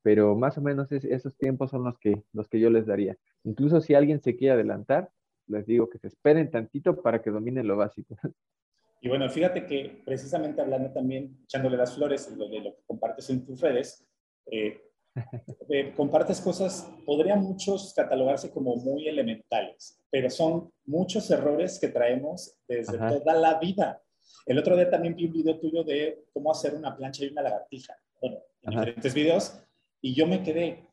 [0.03, 3.17] Pero más o menos esos tiempos son los que, los que yo les daría.
[3.43, 5.11] Incluso si alguien se quiere adelantar,
[5.47, 8.17] les digo que se esperen tantito para que dominen lo básico.
[9.03, 13.43] Y bueno, fíjate que precisamente hablando también, echándole las flores de lo que compartes en
[13.43, 14.07] tus redes,
[14.45, 14.79] eh,
[15.69, 22.59] eh, compartes cosas, podrían muchos catalogarse como muy elementales, pero son muchos errores que traemos
[22.67, 24.03] desde toda la vida.
[24.45, 27.41] El otro día también vi un video tuyo de cómo hacer una plancha y una
[27.41, 27.95] lagartija.
[28.21, 29.63] Bueno, en diferentes videos.
[30.01, 30.87] Y yo me quedé,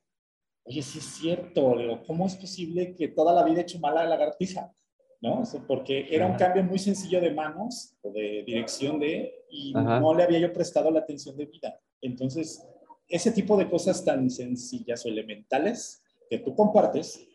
[0.64, 1.74] oye, sí es cierto,
[2.06, 4.72] ¿cómo es posible que toda la vida he hecho mal la lagartija?
[5.20, 5.42] ¿no?
[5.66, 10.22] porque era un cambio muy sencillo de manos o de dirección de, y no le
[10.22, 11.80] había yo prestado la atención de vida.
[12.00, 12.64] Entonces,
[13.08, 17.26] ese tipo de cosas tan sencillas o elementales que tú compartes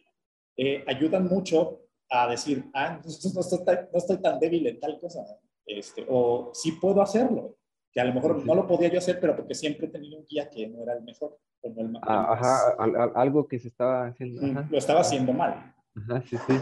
[0.56, 3.42] eh, ayudan mucho a decir, ah, entonces no
[3.98, 5.26] estoy, tan débil en tal cosa,
[5.66, 7.58] este, o sí puedo hacerlo,
[7.94, 10.26] que a lo mejor no lo podía yo hacer, pero porque siempre he tenido un
[10.26, 11.38] guía que no era el mejor.
[11.62, 14.66] el, ah, ajá, algo que se estaba haciendo.
[14.70, 15.76] Lo estaba haciendo mal.
[15.96, 16.54] Ajá, sí, sí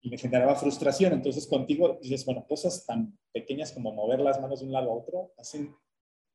[0.00, 1.12] y me generaba frustración.
[1.12, 4.94] Entonces contigo dices, bueno, cosas tan pequeñas como mover las manos de un lado a
[4.94, 5.74] otro hacen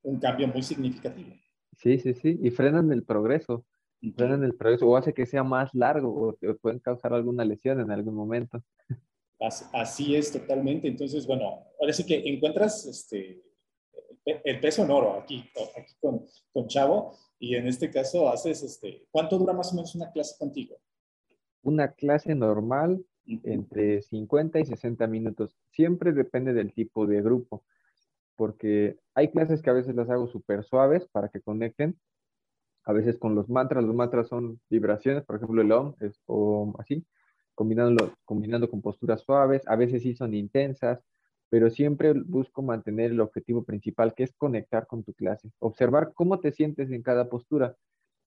[0.04, 1.34] un cambio muy significativo.
[1.78, 3.66] Sí, sí, sí, y frenan el progreso,
[4.16, 7.90] frenan el progreso o hace que sea más largo o pueden causar alguna lesión en
[7.90, 8.62] algún momento.
[9.74, 10.88] Así es, totalmente.
[10.88, 13.42] Entonces, bueno, ahora sí que encuentras este,
[14.26, 15.44] el peso en oro aquí,
[15.78, 19.96] aquí con, con Chavo y en este caso haces, este, ¿cuánto dura más o menos
[19.96, 20.78] una clase contigo?
[21.62, 25.58] Una clase normal entre 50 y 60 minutos.
[25.72, 27.64] Siempre depende del tipo de grupo,
[28.36, 31.98] porque hay clases que a veces las hago súper suaves para que conecten,
[32.86, 33.84] a veces con los mantras.
[33.84, 37.06] Los mantras son vibraciones, por ejemplo, el OM es o así,
[37.56, 41.04] combinando, combinando con posturas suaves, a veces sí son intensas,
[41.54, 46.40] pero siempre busco mantener el objetivo principal, que es conectar con tu clase, observar cómo
[46.40, 47.76] te sientes en cada postura.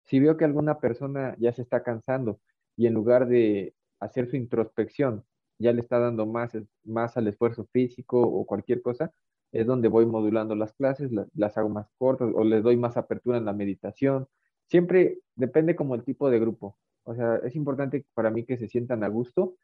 [0.05, 2.39] Si veo que alguna persona ya se está cansando
[2.77, 5.25] y en lugar de hacer su introspección,
[5.59, 6.53] ya le está dando más,
[6.85, 9.13] más al esfuerzo físico o cualquier cosa,
[9.51, 13.39] es donde voy modulando las clases, las, hago más cortas o les doy más apertura
[13.39, 14.29] en la meditación.
[14.69, 16.79] Siempre depende como el tipo de grupo.
[17.03, 19.57] O sea, es importante para mí que se sientan a gusto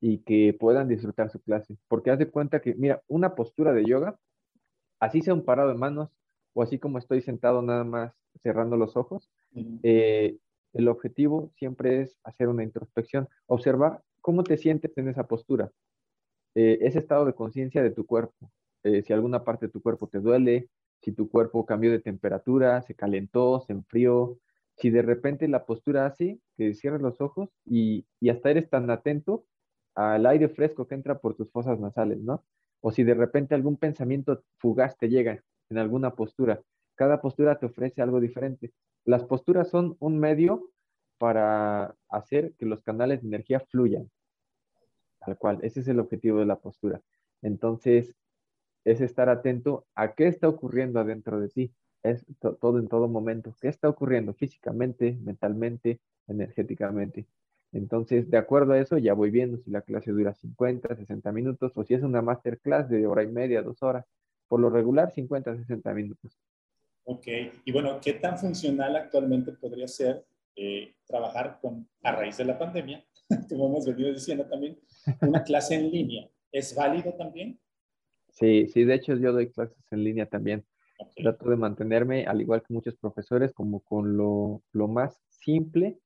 [0.00, 1.76] y que puedan disfrutar su clase.
[1.88, 4.18] Porque haz de cuenta que, mira, una postura de yoga,
[4.98, 6.10] así sea un parado de manos
[6.54, 9.30] o así como estoy sentado nada más cerrando los ojos,
[10.72, 15.70] el objetivo siempre es hacer una introspección, observar cómo te sientes en esa postura,
[16.54, 18.50] eh, ese estado de conciencia de tu cuerpo,
[18.82, 20.68] eh, si alguna parte de tu cuerpo te duele,
[21.02, 24.38] si tu cuerpo cambió de temperatura, se calentó, se enfrió,
[24.76, 28.90] si de repente la postura hace que cierres los ojos y, y hasta eres tan
[28.90, 29.44] atento
[30.00, 32.44] al aire fresco que entra por tus fosas nasales, ¿no?
[32.80, 36.62] O si de repente algún pensamiento fugaz te llega en alguna postura,
[36.94, 38.72] cada postura te ofrece algo diferente.
[39.04, 40.70] Las posturas son un medio
[41.18, 44.10] para hacer que los canales de energía fluyan.
[45.18, 47.02] Tal cual, ese es el objetivo de la postura.
[47.42, 48.14] Entonces,
[48.84, 51.74] es estar atento a qué está ocurriendo adentro de ti.
[52.02, 52.24] Es
[52.60, 53.54] todo en todo momento.
[53.60, 57.26] ¿Qué está ocurriendo físicamente, mentalmente, energéticamente?
[57.72, 61.72] Entonces, de acuerdo a eso, ya voy viendo si la clase dura 50, 60 minutos
[61.74, 64.04] o si es una masterclass de hora y media, dos horas.
[64.48, 66.40] Por lo regular, 50, 60 minutos.
[67.04, 67.26] Ok,
[67.64, 70.24] y bueno, ¿qué tan funcional actualmente podría ser
[70.56, 73.04] eh, trabajar con, a raíz de la pandemia,
[73.48, 74.78] como hemos venido diciendo también,
[75.22, 76.28] una clase en línea?
[76.52, 77.58] ¿Es válido también?
[78.30, 80.64] Sí, sí, de hecho yo doy clases en línea también.
[81.16, 85.98] Trato de mantenerme, al igual que muchos profesores, como con lo, lo más simple,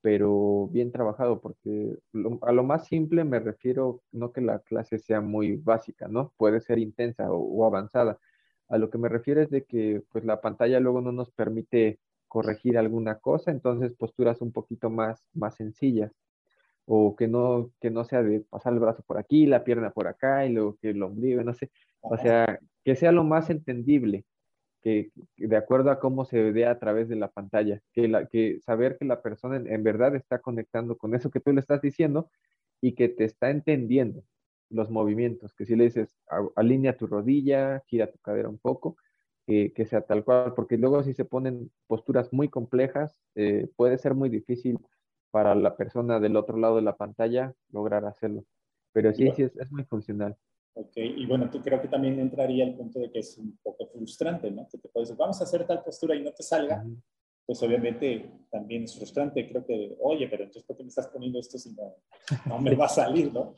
[0.00, 1.96] pero bien trabajado, porque
[2.42, 6.32] a lo más simple me refiero, no que la clase sea muy básica, ¿no?
[6.36, 8.18] Puede ser intensa o avanzada,
[8.68, 11.98] a lo que me refiero es de que pues la pantalla luego no nos permite
[12.28, 16.12] corregir alguna cosa, entonces posturas un poquito más, más sencillas.
[16.86, 20.06] O que no, que no sea de pasar el brazo por aquí, la pierna por
[20.08, 21.70] acá y luego que el ombligo, no sé,
[22.00, 24.24] o sea, que sea lo más entendible,
[24.88, 28.60] que, de acuerdo a cómo se ve a través de la pantalla, que, la, que
[28.60, 32.30] saber que la persona en verdad está conectando con eso que tú le estás diciendo
[32.80, 34.22] y que te está entendiendo,
[34.70, 36.16] los movimientos, que si le dices
[36.56, 38.96] alinea tu rodilla, gira tu cadera un poco,
[39.46, 44.14] que sea tal cual, porque luego si se ponen posturas muy complejas, eh, puede ser
[44.14, 44.78] muy difícil
[45.30, 48.44] para la persona del otro lado de la pantalla lograr hacerlo.
[48.92, 50.36] Pero sí, sí, es, es muy funcional.
[50.74, 53.86] Ok, y bueno, tú creo que también entraría el punto de que es un poco
[53.86, 54.68] frustrante, ¿no?
[54.68, 56.84] Que te puedes decir, vamos a hacer tal postura y no te salga,
[57.44, 59.48] pues obviamente también es frustrante.
[59.48, 61.96] Creo que, oye, pero entonces, ¿por qué me estás poniendo esto si no,
[62.46, 63.54] no me va a salir, ¿no?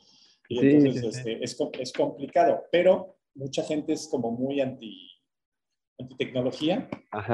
[0.49, 5.09] Y entonces Este, es, es, complicado, pero mucha gente es como muy anti,
[5.97, 6.89] anti tecnología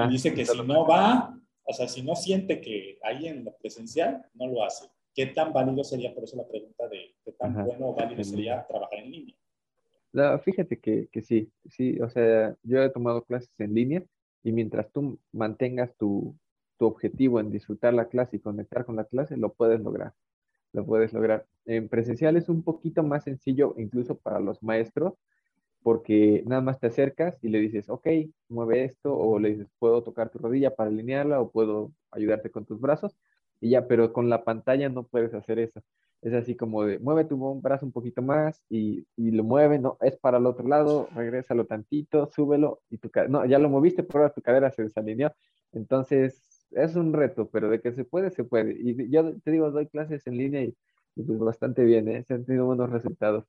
[0.05, 3.55] y dice que si no va, o sea, si no siente que hay en lo
[3.57, 4.87] presencial, no lo hace.
[5.15, 8.65] ¿Qué tan válido sería, por eso la pregunta de qué tan bueno o válido sería
[8.67, 9.35] trabajar en línea?
[10.43, 14.03] Fíjate que, que, sí, sí, o sea, yo he tomado clases en línea
[14.43, 16.35] y mientras tú mantengas tu,
[16.77, 20.13] tu objetivo en disfrutar la clase y conectar con la clase, lo puedes lograr,
[20.73, 21.45] lo puedes lograr.
[21.65, 25.13] En presencial es un poquito más sencillo incluso para los maestros,
[25.83, 28.07] porque nada más te acercas y le dices, ok,
[28.49, 32.65] mueve esto, o le dices, puedo tocar tu rodilla para alinearla, o puedo ayudarte con
[32.65, 33.15] tus brazos,
[33.61, 35.81] y ya, pero con la pantalla no puedes hacer eso.
[36.21, 39.97] Es así como de, mueve tu brazo un poquito más y, y lo mueve, no,
[40.01, 44.31] es para el otro lado, regrésalo tantito, súbelo, y tu no, ya lo moviste, pero
[44.31, 45.31] tu cadera se desalineó.
[45.73, 48.75] Entonces, es un reto, pero de que se puede, se puede.
[48.79, 50.75] Y yo te digo, doy clases en línea y,
[51.15, 52.23] pues bastante bien, ¿eh?
[52.23, 53.45] se han tenido buenos resultados.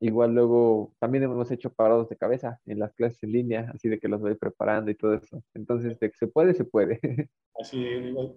[0.00, 4.00] Igual luego también hemos hecho parados de cabeza en las clases en línea, así de
[4.00, 5.42] que los voy preparando y todo eso.
[5.54, 6.98] Entonces, de que se puede, se puede.
[7.54, 7.86] Así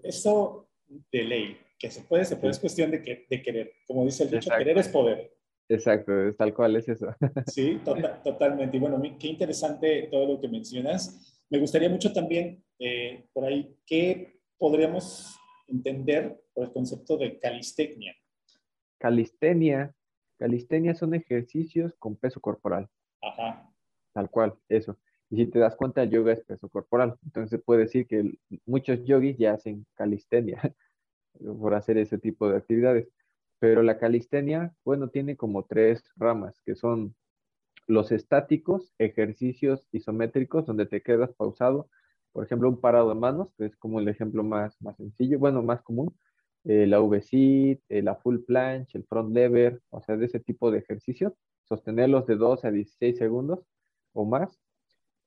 [0.03, 3.71] eso de ley, que se puede, se puede, es cuestión de, que, de querer.
[3.87, 5.31] Como dice el dicho, querer es poder.
[5.67, 7.07] Exacto, es tal cual es eso.
[7.47, 8.77] Sí, tota-, totalmente.
[8.77, 11.43] Y bueno, qué interesante todo lo que mencionas.
[11.49, 15.35] Me gustaría mucho también, eh, por ahí, ¿qué podríamos
[15.67, 18.15] entender por el concepto de calistecnia?
[18.97, 19.93] Calistenia
[20.37, 22.89] Calistenia son ejercicios con peso corporal.
[23.21, 23.71] Ajá.
[24.13, 24.97] Tal cual, eso.
[25.35, 27.17] Y si te das cuenta, yoga es peso corporal.
[27.25, 30.61] Entonces puede decir que muchos yogis ya hacen calistenia
[31.59, 33.09] por hacer ese tipo de actividades.
[33.59, 37.15] Pero la calistenia, bueno, tiene como tres ramas, que son
[37.85, 41.89] los estáticos, ejercicios isométricos, donde te quedas pausado.
[42.31, 45.61] Por ejemplo, un parado de manos, que es como el ejemplo más, más sencillo, bueno,
[45.63, 46.15] más común.
[46.63, 50.71] Eh, la V-sit, eh, la full planche, el front lever, o sea, de ese tipo
[50.71, 51.33] de ejercicios,
[51.65, 53.65] sostenerlos de 12 a 16 segundos
[54.13, 54.64] o más.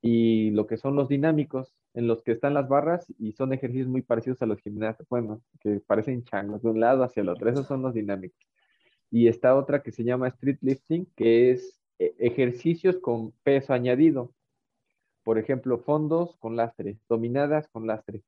[0.01, 3.87] Y lo que son los dinámicos, en los que están las barras y son ejercicios
[3.87, 7.49] muy parecidos a los gimnasios, bueno, que parecen changos de un lado hacia el otro,
[7.49, 8.39] esos son los dinámicos.
[9.11, 14.33] Y está otra que se llama street lifting, que es eh, ejercicios con peso añadido.
[15.23, 18.23] Por ejemplo, fondos con lastre, dominadas con lastre.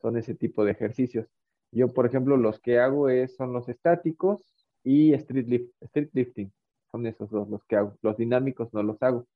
[0.00, 1.28] Son ese tipo de ejercicios.
[1.72, 4.40] Yo, por ejemplo, los que hago es, son los estáticos
[4.82, 6.52] y street, lift, street lifting.
[6.90, 7.96] Son esos dos los que hago.
[8.02, 9.26] Los dinámicos no los hago.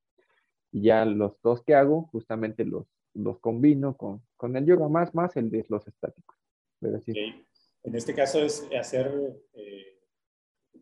[0.72, 5.14] Y ya los dos que hago, justamente los, los combino con, con el yoga, más,
[5.14, 6.36] más el de los estáticos.
[6.78, 7.12] Pero sí.
[7.82, 9.10] En este caso es hacer,
[9.54, 10.00] eh,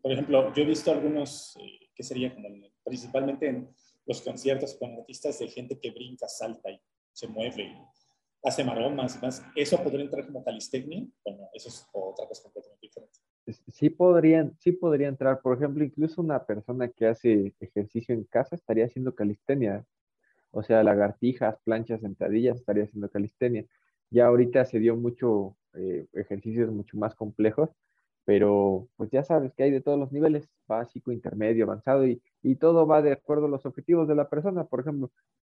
[0.01, 2.49] por ejemplo, yo he visto algunos eh, que sería como
[2.83, 3.69] principalmente en
[4.05, 6.81] los conciertos con artistas de gente que brinca, salta y
[7.13, 7.75] se mueve
[8.43, 9.43] hace maromas más.
[9.55, 11.05] ¿Eso podría entrar como calistecnia?
[11.23, 13.19] Bueno, eso es otra cosa completamente diferente.
[13.47, 18.55] Sí podrían, sí podría entrar, por ejemplo, incluso una persona que hace ejercicio en casa
[18.55, 19.85] estaría haciendo calistenia.
[20.51, 23.65] O sea, lagartijas, planchas, sentadillas, estaría haciendo calistenia.
[24.11, 27.69] Ya ahorita se dio mucho eh, ejercicios mucho más complejos,
[28.25, 32.55] pero pues ya sabes que hay de todos los niveles, básico, intermedio, avanzado, y, y
[32.57, 34.65] todo va de acuerdo a los objetivos de la persona.
[34.65, 35.11] Por ejemplo,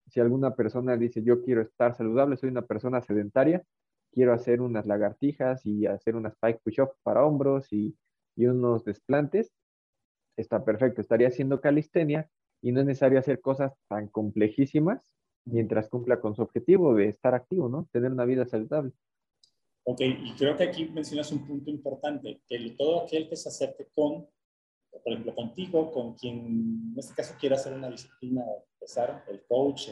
[0.09, 3.63] si alguna persona dice, yo quiero estar saludable, soy una persona sedentaria,
[4.13, 7.97] quiero hacer unas lagartijas y hacer unas pike push-up para hombros y,
[8.37, 9.53] y unos desplantes,
[10.37, 11.01] está perfecto.
[11.01, 12.29] Estaría haciendo calistenia
[12.61, 15.03] y no es necesario hacer cosas tan complejísimas
[15.45, 17.89] mientras cumpla con su objetivo de estar activo, ¿no?
[17.91, 18.93] Tener una vida saludable.
[19.85, 23.89] Ok, y creo que aquí mencionas un punto importante, que todo aquel que se acerque
[23.93, 24.29] con
[25.03, 28.45] por ejemplo, contigo, con quien en este caso quiera hacer una disciplina,
[28.75, 29.89] empezar, el coach,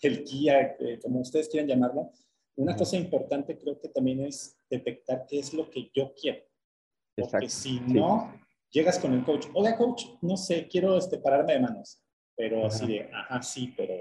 [0.00, 2.10] el, guía, eh, como ustedes quieran llamarlo,
[2.56, 6.42] una cosa importante creo que también es detectar qué es lo que yo quiero.
[7.16, 8.32] Porque si no,
[8.70, 12.02] llegas con el coach, oiga coach, no sé, quiero este, pararme de manos,
[12.36, 13.94] pero así de, ajá, sí, pero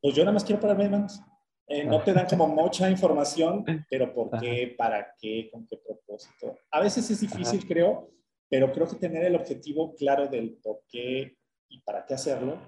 [0.00, 1.20] pues yo nada más quiero pararme de manos.
[1.66, 4.74] Eh, no te dan como mucha información, pero ¿por qué?
[4.76, 5.48] ¿Para qué?
[5.50, 6.58] ¿Con qué propósito?
[6.70, 8.10] A veces es difícil, creo,
[8.50, 11.38] pero creo que tener el objetivo claro del por qué
[11.68, 12.58] y para qué hacerlo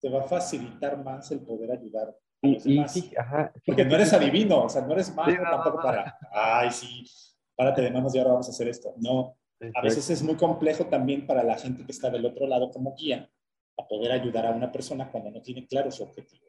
[0.00, 2.16] te va a facilitar más el poder ayudar
[3.66, 7.04] Porque no eres adivino, o sea, no eres mago tampoco para, ay, sí,
[7.56, 8.94] párate de manos y ahora vamos a hacer esto.
[8.98, 9.36] No,
[9.74, 12.94] a veces es muy complejo también para la gente que está del otro lado como
[12.94, 13.30] guía
[13.76, 16.44] a poder ayudar a una persona cuando no tiene claro su objetivo.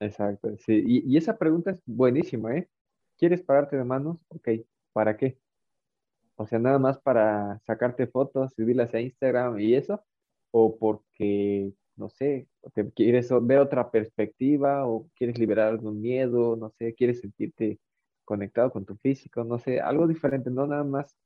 [0.00, 0.82] Exacto, sí.
[0.86, 2.68] Y, y esa pregunta es buenísima, ¿eh?
[3.16, 4.18] ¿Quieres pararte de manos?
[4.28, 4.48] Ok,
[4.92, 5.38] ¿para qué?
[6.36, 10.04] O sea, nada más para sacarte fotos, subirlas a Instagram y eso.
[10.50, 16.70] o porque, no sé, te quieres ver otra perspectiva o quieres liberar algún miedo, no
[16.70, 17.80] sé, quieres sentirte
[18.24, 21.16] conectado con tu físico, no sé, algo diferente, no nada más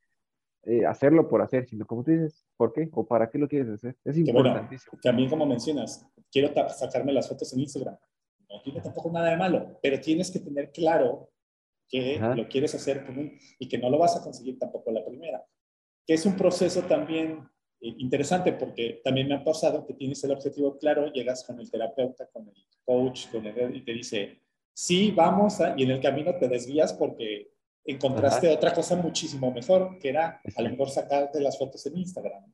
[0.64, 3.68] eh, hacerlo por hacer, sino como tú dices, ¿por qué o para qué lo quieres
[3.70, 3.96] hacer?
[4.04, 4.98] Es importantísimo.
[5.02, 7.96] también como mencionas, quiero sacarme las fotos en Instagram.
[8.48, 11.30] No tiene tampoco nada de malo, pero tienes que tener claro
[11.88, 13.04] que lo quieres hacer
[13.58, 15.44] y que no lo vas a conseguir tampoco la primera.
[16.06, 17.48] Que es un proceso también
[17.80, 22.28] interesante porque también me ha pasado que tienes el objetivo claro, llegas con el terapeuta,
[22.32, 22.54] con el
[22.84, 24.40] coach, con el, y te dice,
[24.72, 27.52] sí, vamos, y en el camino te desvías porque
[27.84, 32.52] encontraste otra cosa muchísimo mejor, que era a lo mejor sacarte las fotos en Instagram.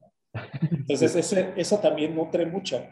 [0.70, 2.86] Entonces, ese, eso también nutre mucho,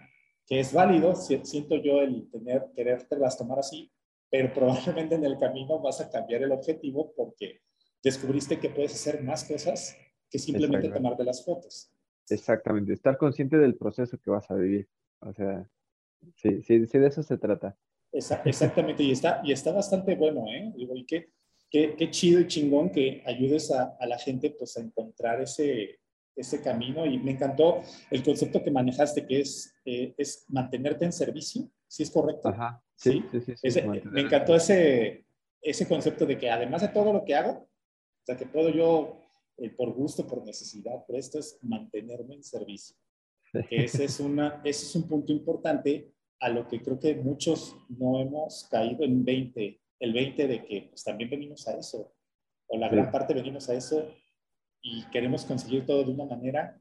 [0.47, 3.91] que es válido, siento yo el tener, quererte las tomar así,
[4.29, 7.61] pero probablemente en el camino vas a cambiar el objetivo porque
[8.03, 9.97] descubriste que puedes hacer más cosas
[10.29, 11.94] que simplemente tomarte las fotos.
[12.31, 14.89] Exactamente, estar consciente del proceso que vas a vivir.
[15.21, 15.69] O sea,
[16.37, 17.77] sí, sí, sí de eso se trata.
[18.13, 20.73] Exactamente, y está, y está bastante bueno, ¿eh?
[20.77, 21.31] Digo, y qué,
[21.69, 25.99] qué, qué chido y chingón que ayudes a, a, la gente pues a encontrar ese,
[26.37, 31.13] ese camino y me encantó el concepto que manejaste que es, eh, es mantenerte en
[31.13, 32.49] servicio, ¿sí es correcto?
[32.49, 35.27] Ajá, sí, sí, sí, me encantó ese,
[35.61, 39.24] ese concepto de que además de todo lo que hago, o sea, que puedo yo
[39.77, 42.97] por gusto, por necesidad, pero esto es mantenerme en servicio.
[43.71, 48.21] ese, es una, ese es un punto importante a lo que creo que muchos no
[48.21, 52.13] hemos caído en 20, el 20 de que pues, también venimos a eso,
[52.67, 54.11] o la gran parte venimos a eso
[54.83, 56.81] y queremos conseguir todo de una manera,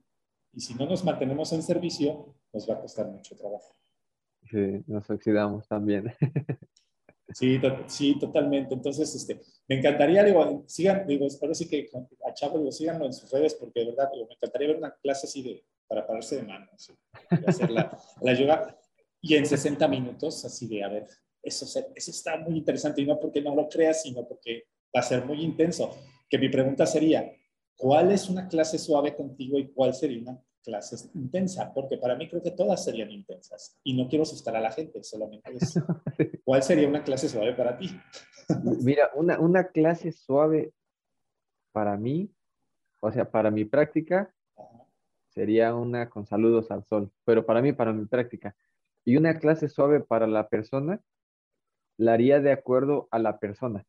[0.51, 3.75] y si no nos mantenemos en servicio, nos va a costar mucho trabajo.
[4.43, 6.13] Sí, nos oxidamos también.
[7.33, 8.73] Sí, sí, totalmente.
[8.75, 11.89] Entonces, este, me encantaría, digo, sigan, digo, ahora sí que
[12.33, 15.27] a Chavo, digo, síganlo en sus redes, porque de verdad, me encantaría ver una clase
[15.27, 16.91] así de, para pararse de manos,
[17.47, 18.77] hacer la, la yoga,
[19.21, 21.07] y en 60 minutos, así de, a ver,
[21.41, 21.65] eso,
[21.95, 24.65] eso está muy interesante, y no porque no lo creas, sino porque
[24.95, 25.91] va a ser muy intenso.
[26.29, 27.31] Que mi pregunta sería,
[27.77, 31.73] ¿cuál es una clase suave contigo y cuál sería una clase intensa?
[31.73, 35.03] Porque para mí creo que todas serían intensas, y no quiero asustar a la gente,
[35.03, 35.73] solamente es,
[36.43, 37.89] ¿cuál sería una clase suave para ti?
[38.81, 40.73] Mira, una, una clase suave
[41.73, 42.31] para mí,
[43.01, 44.33] o sea, para mi práctica,
[45.27, 48.55] sería una con saludos al sol, pero para mí, para mi práctica.
[49.03, 51.01] Y una clase suave para la persona,
[51.97, 53.85] la haría de acuerdo a la persona.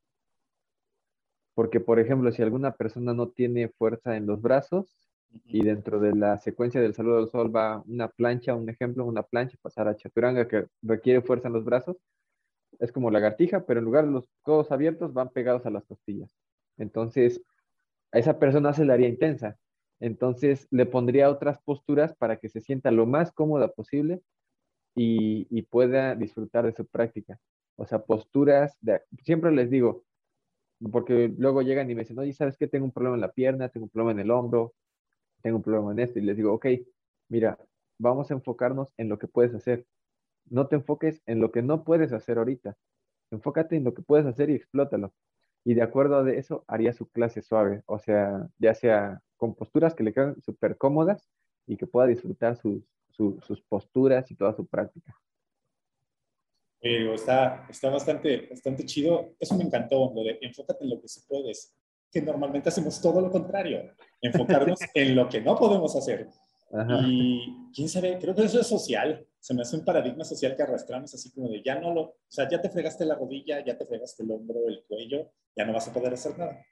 [1.54, 5.08] Porque, por ejemplo, si alguna persona no tiene fuerza en los brazos
[5.44, 9.22] y dentro de la secuencia del saludo al sol va una plancha, un ejemplo, una
[9.22, 11.96] plancha, pasar a chaturanga que requiere fuerza en los brazos,
[12.80, 16.30] es como lagartija, pero en lugar de los codos abiertos van pegados a las costillas.
[16.76, 17.40] Entonces,
[18.14, 19.58] a esa persona se le haría intensa.
[19.98, 24.22] Entonces, le pondría otras posturas para que se sienta lo más cómoda posible
[24.94, 27.40] y, pueda disfrutar de su práctica.
[27.76, 30.04] O sea, posturas, de, siempre les digo,
[30.92, 32.68] porque luego llegan y me dicen, oye, ¿sabes qué?
[32.68, 34.74] Tengo un problema en la pierna, tengo un problema en el hombro,
[35.42, 36.20] tengo un problema en esto.
[36.20, 36.66] Y les digo, ok,
[37.28, 37.58] mira,
[37.98, 39.86] vamos a enfocarnos en lo que puedes hacer.
[40.50, 42.76] No te enfoques en lo que no puedes hacer ahorita.
[43.32, 45.12] Enfócate en lo que puedes hacer y explótalo.
[45.64, 47.82] Y de acuerdo a eso, haría su clase suave.
[47.86, 51.28] O sea, ya sea con posturas que le quedan súper cómodas
[51.66, 55.18] y que pueda disfrutar sus, sus posturas y toda su práctica.
[56.80, 59.34] Pero está, está bastante, bastante chido.
[59.40, 61.74] Eso me encantó, lo de enfócate en lo que sí puedes,
[62.12, 63.90] que normalmente hacemos todo lo contrario,
[64.20, 66.28] enfocarnos en lo que no podemos hacer.
[67.06, 69.26] Y quién sabe, creo que eso es social.
[69.38, 72.16] Se me hace un paradigma social que arrastramos así como de ya no lo, o
[72.28, 75.72] sea, ya te fregaste la rodilla, ya te fregaste el hombro, el cuello, ya no
[75.72, 76.64] vas a poder hacer nada.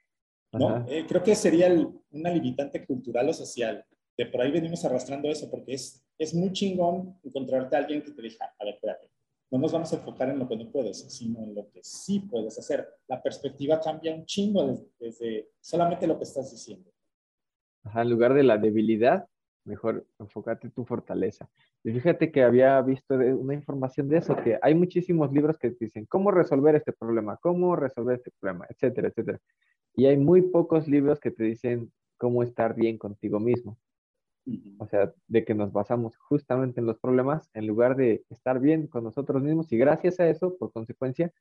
[0.51, 0.85] ¿no?
[0.87, 1.71] Eh, creo que sería
[2.11, 3.85] una limitante cultural o social.
[4.17, 8.11] De por ahí venimos arrastrando eso porque es, es muy chingón encontrarte a alguien que
[8.11, 9.09] te diga, a ver, espérate,
[9.53, 12.21] no nos vamos a enfocar en lo que no puedes, sino en lo que sí
[12.21, 12.87] puedes hacer.
[13.07, 16.91] La perspectiva cambia un chingo desde, solamente lo que estás diciendo.
[17.83, 19.27] Ajá, en lugar de la debilidad,
[19.65, 21.49] mejor enfócate en tu fortaleza.
[21.83, 26.05] Y fíjate que había visto una información de eso, que hay muchísimos libros que dicen
[26.05, 29.39] cómo resolver este problema, cómo resolver este problema, etcétera, etcétera.
[29.95, 33.77] Y hay muy pocos libros que te dicen cómo estar bien contigo mismo.
[34.79, 38.87] O sea, de que nos basamos justamente en los problemas en lugar de estar bien
[38.87, 41.31] con nosotros mismos y gracias a eso, por consecuencia,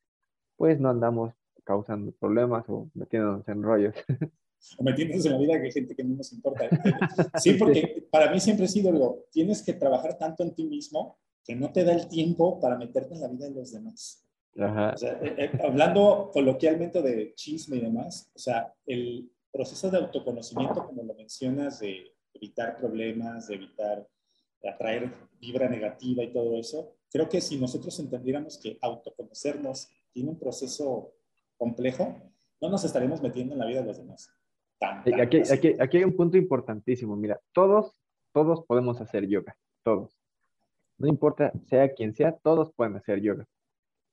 [0.57, 3.95] pues no andamos causando problemas o metiéndonos en rollos.
[4.79, 6.69] O metiéndonos en la vida de gente que no nos importa.
[7.43, 11.19] Sí, porque para mí siempre ha sido lo, tienes que trabajar tanto en ti mismo
[11.45, 14.25] que no te da el tiempo para meterte en la vida de los demás.
[14.59, 14.93] Ajá.
[14.95, 19.99] O sea, eh, eh, hablando coloquialmente de chisme y demás, o sea, el proceso de
[19.99, 24.07] autoconocimiento, como lo mencionas, de evitar problemas, de evitar
[24.65, 26.95] atraer vibra negativa y todo eso.
[27.11, 31.13] Creo que si nosotros entendiéramos que autoconocernos tiene un proceso
[31.57, 32.17] complejo,
[32.61, 34.31] no nos estaremos metiendo en la vida de los demás.
[35.21, 37.17] Aquí, aquí, aquí, hay un punto importantísimo.
[37.17, 37.95] Mira, todos,
[38.33, 40.17] todos podemos hacer yoga, todos.
[40.99, 43.47] No importa sea quien sea, todos pueden hacer yoga.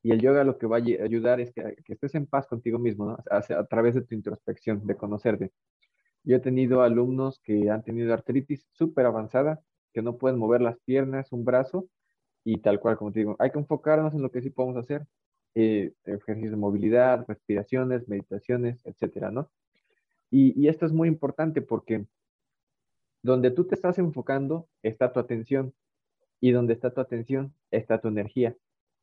[0.01, 3.05] Y el yoga lo que va a ayudar es que, estés en paz contigo mismo,
[3.05, 3.17] ¿no?
[3.29, 5.51] a, a través de tu introspección, de conocerte.
[6.23, 9.61] Yo he tenido alumnos que han tenido artritis súper avanzada,
[9.93, 11.87] que no pueden mover las piernas, un brazo,
[12.43, 15.05] y tal cual, como te digo, hay que enfocarnos en lo que sí podemos hacer,
[15.55, 19.49] eh, ejercicios de movilidad, respiraciones, meditaciones, etcétera, ¿no?
[20.31, 22.05] Y, esto es muy importante porque
[23.23, 25.73] donde tú te estás enfocando está tu atención
[26.39, 28.55] y donde está tu atención está tu energía.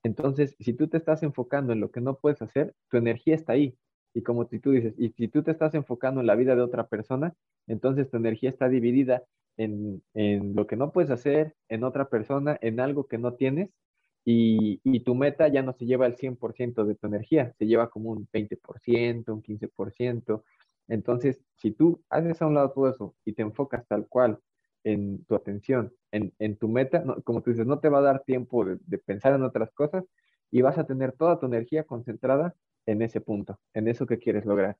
[0.02, 3.54] Entonces, si tú te estás enfocando en lo que no puedes hacer, tu energía está
[3.54, 3.76] ahí.
[4.14, 6.86] Y como tú dices, y si tú te estás enfocando en la vida de otra
[6.86, 7.34] persona,
[7.66, 9.24] entonces tu energía está dividida
[9.56, 10.02] en,
[10.54, 13.70] lo que no puedes hacer, en otra persona, en algo que no tienes,
[14.24, 17.90] y, y tu meta ya no se lleva el 100% de tu energía, se lleva
[17.90, 20.42] como un 20%, un 15%.
[20.88, 24.38] Entonces, si tú haces a un lado todo eso y te enfocas tal cual
[24.84, 28.22] en tu atención, en, en tu meta, como tú dices, no te va a dar
[28.22, 30.04] tiempo de, de pensar en otras cosas
[30.50, 32.54] y vas a tener toda tu energía concentrada
[32.86, 34.76] en ese punto, en eso que quieres lograr.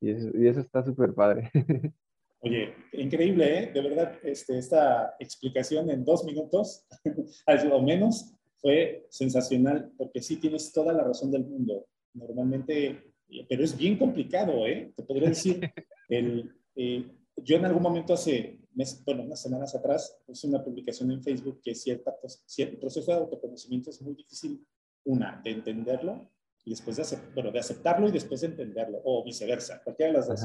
[0.00, 1.50] Y eso, y eso está súper padre.
[2.40, 3.72] Oye, increíble, ¿eh?
[3.72, 6.86] De verdad, este, esta explicación en dos minutos,
[7.46, 11.86] al menos, fue sensacional, porque sí tienes toda la razón del mundo.
[12.14, 13.07] Normalmente,
[13.48, 14.92] pero es bien complicado, ¿eh?
[14.96, 15.60] Te podría decir,
[16.08, 17.06] el, eh,
[17.36, 18.60] yo en algún momento hace,
[19.04, 22.14] bueno, unas semanas atrás, puse una publicación en Facebook que cierta,
[22.46, 24.66] cierto proceso de autoconocimiento es muy difícil,
[25.04, 26.30] una, de entenderlo,
[26.64, 27.04] y después de,
[27.34, 30.42] bueno, de aceptarlo y después de entenderlo, o viceversa, cualquiera de las dos.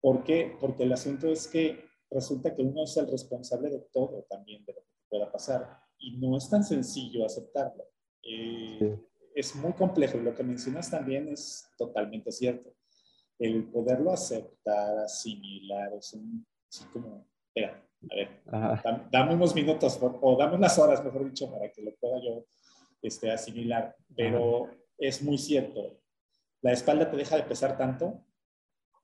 [0.00, 0.56] ¿Por qué?
[0.60, 4.74] Porque el asunto es que resulta que uno es el responsable de todo también, de
[4.74, 5.80] lo que pueda pasar.
[5.98, 7.84] Y no es tan sencillo aceptarlo.
[8.22, 8.98] Eh,
[9.38, 12.74] es muy complejo y lo que mencionas también es totalmente cierto.
[13.38, 20.36] El poderlo aceptar, asimilar, es un, así como, espera, a ver, dame, unos minutos o
[20.36, 22.46] dame unas horas, mejor dicho, para que lo pueda yo
[23.00, 23.94] este, asimilar.
[24.16, 26.00] Pero es muy cierto.
[26.60, 28.24] La espalda te deja de pesar tanto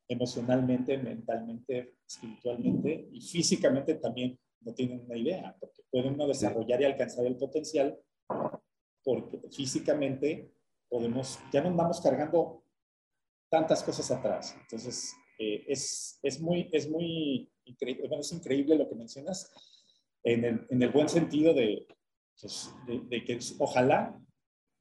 [0.09, 6.85] emocionalmente, mentalmente, espiritualmente y físicamente también no tienen una idea, porque puede uno desarrollar y
[6.85, 7.99] alcanzar el potencial,
[9.05, 10.53] porque físicamente
[10.89, 12.65] podemos, ya no andamos cargando
[13.51, 14.57] tantas cosas atrás.
[14.61, 19.53] Entonces, eh, es, es, muy, es muy increíble, bueno, es increíble lo que mencionas,
[20.23, 21.87] en el, en el buen sentido de,
[22.41, 24.19] pues, de, que ojalá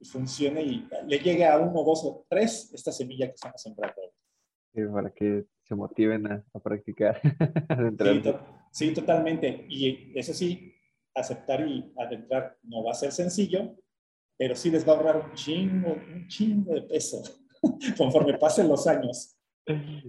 [0.02, 4.00] funcione y le llegue a uno, dos o tres esta semilla que estamos sembrando
[4.92, 7.20] para que se motiven a, practicar.
[8.72, 9.66] sí, totalmente.
[9.68, 10.74] Y eso sí,
[11.14, 13.76] aceptar y adentrar no va a ser sencillo,
[14.36, 17.22] pero sí les va a ahorrar un chingo, un chingo de peso
[17.96, 19.36] conforme pasen los años.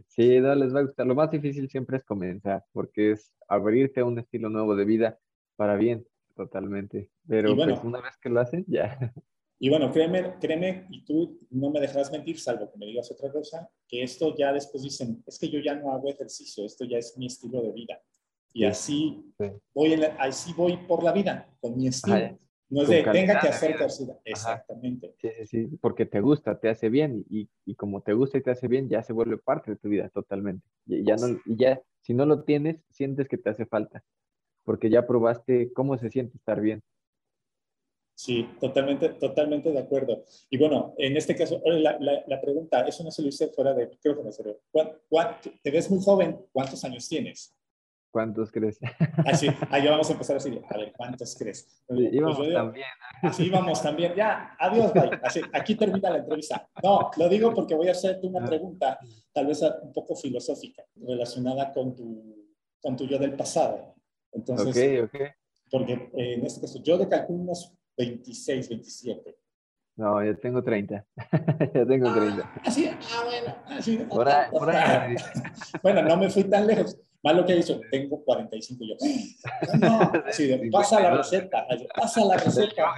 [0.07, 1.07] Sí, no les va a gustar.
[1.07, 5.19] Lo más difícil siempre es comenzar, porque es abrirte a un estilo nuevo de vida
[5.55, 6.05] para bien,
[6.36, 7.09] totalmente.
[7.28, 9.13] Pero pues, una vez que lo hacen, ya.
[9.57, 13.32] Y bueno, créeme, créeme, y tú no me dejarás mentir, salvo que me digas otra
[13.32, 16.97] cosa, que esto ya después dicen, es que yo ya no hago ejercicio, esto ya
[16.97, 18.01] es mi estilo de vida.
[18.51, 19.34] Y así,
[19.73, 22.38] voy, así voy por la vida, con mi estilo.
[22.70, 24.20] No es de, tenga que hacer ejercicio.
[24.26, 25.13] Exactamente.
[25.22, 28.41] Sí, sí, sí, porque te gusta, te hace bien, y, y, como te gusta y
[28.41, 30.68] te hace bien, ya se vuelve parte de tu vida totalmente.
[30.86, 34.03] Y ya, no, y ya, si no lo tienes, sientes que te hace falta,
[34.63, 36.82] porque ya probaste cómo se siente estar bien.
[38.18, 40.24] Sí, totalmente, totalmente de acuerdo.
[40.49, 43.88] Y bueno, en este caso, la, la, pregunta, eso no se lo hice fuera de
[43.88, 44.30] micrófono,
[45.61, 47.53] te ves muy joven, ¿cuántos años tienes?
[48.16, 48.80] ¿Cuántos crees?
[49.26, 51.68] Así, ah, ahí vamos a empezar así, a ver, ¿cuántos crees?
[51.86, 52.86] Sí, íbamos pues también.
[53.22, 55.20] Así vamos también, ya, adiós, bye.
[55.22, 56.66] Así, aquí termina la entrevista.
[56.82, 58.45] No, lo digo porque voy a hacerte una ah.
[58.45, 58.99] pregunta,
[59.34, 62.47] tal vez un poco filosófica, relacionada con tu,
[62.82, 63.95] con tu yo del pasado.
[64.32, 65.22] Entonces, ok, ok.
[65.70, 69.38] Porque eh, en este caso, yo de calculo unos 26, 27.
[69.98, 71.06] No, yo tengo 30.
[71.74, 72.43] yo tengo 30.
[72.43, 73.56] Ah, así, ah, bueno.
[73.68, 75.16] Así, por ahí, por ahí.
[75.82, 76.98] bueno, no me fui tan lejos.
[77.26, 78.96] Más lo que hizo, tengo 45 yo.
[79.80, 81.66] No, así de, pasa la receta,
[81.96, 82.93] pasa la receta.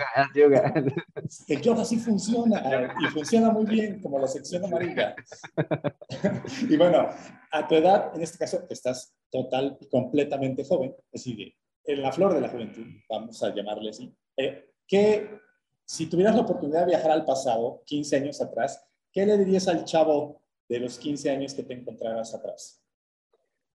[1.47, 2.61] El yoga sí funciona
[2.99, 5.15] y funciona muy bien, como la sección amarilla.
[6.69, 7.07] y bueno,
[7.51, 11.53] a tu edad, en este caso, estás total y completamente joven, es decir,
[11.85, 14.13] en la flor de la juventud, vamos a llamarle así.
[14.35, 15.39] Eh, que
[15.87, 19.85] si tuvieras la oportunidad de viajar al pasado, 15 años atrás, ¿qué le dirías al
[19.85, 22.83] chavo de los 15 años que te encontraras atrás?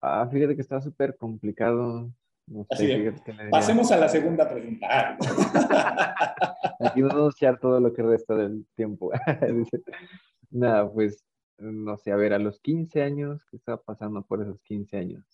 [0.00, 2.12] Ah, fíjate que está súper complicado.
[3.48, 5.16] pasemos a la segunda pregunta.
[6.80, 9.12] Aquí vamos a anunciar todo lo que resta del tiempo.
[10.50, 11.24] Nada, pues,
[11.58, 15.24] no sé, a ver, a los 15 años, ¿qué estaba pasando por esos 15 años?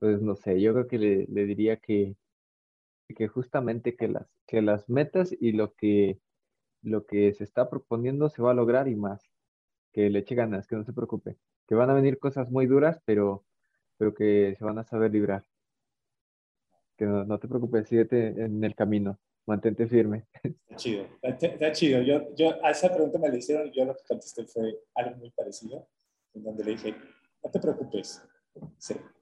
[0.00, 2.16] Pues no sé, yo creo que le, le diría que,
[3.14, 6.20] que justamente que las, que las metas y lo que,
[6.82, 9.22] lo que se está proponiendo se va a lograr y más.
[9.92, 11.36] Que le eche ganas, que no se preocupe.
[11.66, 13.44] Que van a venir cosas muy duras, pero,
[13.96, 15.44] pero que se van a saber librar.
[16.96, 20.26] Que no, te preocupes, síguete en el camino, mantente firme.
[20.44, 22.02] Está chido, está, chido.
[22.02, 25.16] Yo, yo a esa pregunta me la hicieron y yo lo que contesté fue algo
[25.16, 25.88] muy parecido,
[26.34, 26.94] en donde le dije,
[27.42, 28.22] no te preocupes,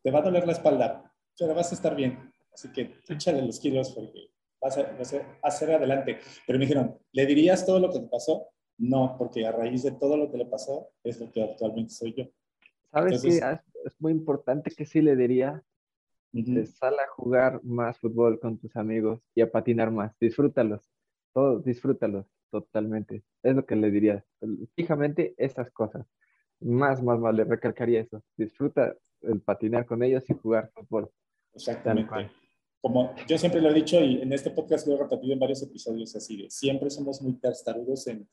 [0.02, 2.33] te va a doler la espalda, pero vas a estar bien.
[2.54, 4.30] Así que échale los kilos porque
[4.60, 6.20] vas a, hacer adelante.
[6.46, 8.46] Pero me dijeron, ¿le dirías todo lo que te pasó?
[8.78, 12.14] No, porque a raíz de todo lo que le pasó es lo que actualmente soy
[12.14, 12.24] yo.
[12.90, 13.40] ¿Sabes qué?
[13.84, 15.62] Es muy importante que sí le diría,
[16.66, 20.16] sal a jugar más fútbol con tus amigos y a patinar más.
[20.18, 20.88] Disfrútalos,
[21.32, 23.24] todos, disfrútalos totalmente.
[23.42, 24.24] Es lo que le diría.
[24.74, 26.06] Fijamente esas cosas.
[26.60, 28.22] Más, más, más le recalcaría eso.
[28.36, 31.10] Disfruta el patinar con ellos y jugar fútbol.
[31.52, 32.30] Exactamente
[32.84, 35.62] como yo siempre lo he dicho y en este podcast lo he repetido en varios
[35.62, 38.28] episodios así, siempre somos muy testarudos en,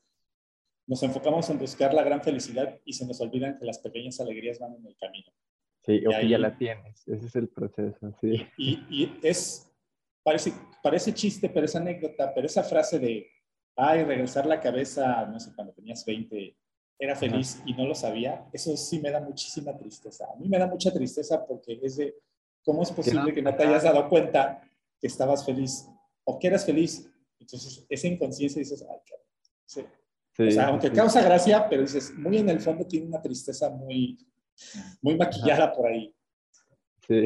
[0.86, 4.58] nos enfocamos en buscar la gran felicidad y se nos olvidan que las pequeñas alegrías
[4.58, 5.32] van en el camino.
[5.80, 8.46] Sí, o que ya la tienes, ese es el proceso, sí.
[8.58, 9.72] Y, y, es,
[10.22, 13.26] parece, parece chiste, pero es anécdota, pero esa frase de,
[13.74, 16.54] ay, regresar la cabeza, no sé, cuando tenías 20,
[16.98, 20.26] era feliz y no lo sabía, eso sí me da muchísima tristeza.
[20.30, 22.14] A mí me da mucha tristeza porque es de,
[22.64, 24.62] ¿Cómo es posible que no te hayas dado cuenta
[25.00, 25.88] que estabas feliz
[26.24, 27.08] o que eras feliz?
[27.38, 28.98] Entonces, esa inconsciencia dices, ay,
[29.66, 29.84] sí.
[30.38, 34.16] o sea, aunque causa gracia, pero dices, muy en el fondo tiene una tristeza muy,
[35.00, 36.14] muy maquillada por ahí.
[37.06, 37.24] Sí.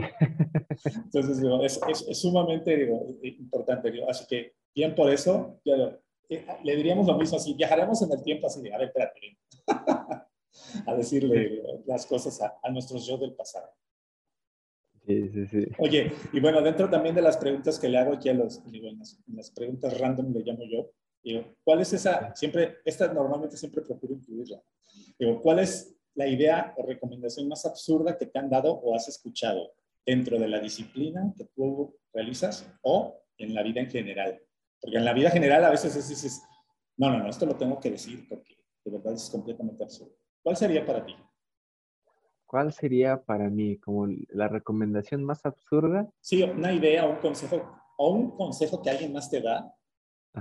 [1.05, 3.91] Entonces, digo, es, es, sumamente digo, importante.
[3.91, 8.22] Digo, así que, bien por eso, eh, le diríamos lo mismo así, viajaremos en el
[8.22, 9.39] tiempo así de, a ver, espérate,
[10.87, 13.68] a decirle las cosas a, a nuestros yo del pasado.
[15.07, 15.66] Sí, sí, sí.
[15.78, 18.88] Oye, y bueno, dentro también de las preguntas que le hago aquí a los, digo,
[18.88, 20.90] en las, preguntas random le llamo yo,
[21.22, 24.61] digo, ¿cuál es esa, siempre, esta normalmente siempre procuro incluirla,
[25.18, 29.07] digo, ¿cuál es la idea o recomendación más absurda que te han dado o has
[29.09, 34.40] escuchado dentro de la disciplina que tú realizas o en la vida en general?
[34.80, 36.42] Porque en la vida general a veces dices,
[36.96, 40.16] no, no, no, esto lo tengo que decir porque de verdad es completamente absurdo.
[40.42, 41.14] ¿Cuál sería para ti?
[42.47, 46.09] ¿Cuál sería para mí como la recomendación más absurda?
[46.20, 49.74] Sí, una idea, un consejo, o un consejo que alguien más te da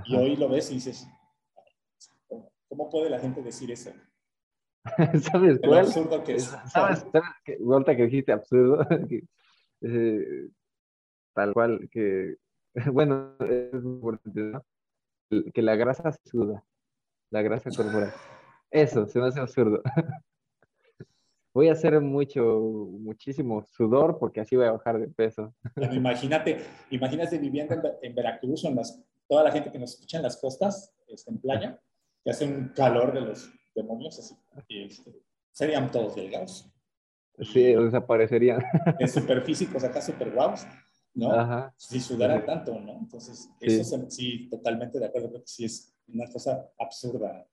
[0.04, 1.08] y hoy lo ves y dices,
[2.68, 3.90] ¿cómo puede la gente decir eso?
[5.32, 5.80] ¿Sabes cuál?
[5.80, 6.56] absurdo que es.
[6.66, 7.04] ¿Sabes,
[7.44, 8.86] que, vuelta que dijiste absurdo?
[9.82, 10.48] Eh,
[11.34, 12.36] tal cual, que,
[12.92, 14.64] bueno, es importante, ¿no?
[15.52, 16.64] Que la grasa suda,
[17.30, 18.10] la grasa corporal.
[18.70, 19.82] Eso, se me hace absurdo.
[21.56, 22.42] Voy a hacer mucho,
[23.00, 25.54] muchísimo sudor porque así voy a bajar de peso.
[25.90, 26.58] imagínate,
[26.90, 30.94] imagínate viviendo en, Veracruz, en las, toda la gente que nos escucha en las costas,
[31.08, 31.80] este, en playa,
[32.22, 34.36] que hace un calor de los demonios, así,
[34.68, 36.70] este, serían todos delgados.
[37.40, 38.62] Sí, desaparecerían.
[39.00, 40.66] En superfísicos acá super guaos,
[41.14, 41.30] ¿no?
[41.32, 41.72] Ajá.
[41.78, 42.98] Si sudaran tanto, ¿no?
[42.98, 44.46] Entonces, eso sí.
[44.50, 47.48] totalmente de acuerdo, porque sí es una cosa absurda.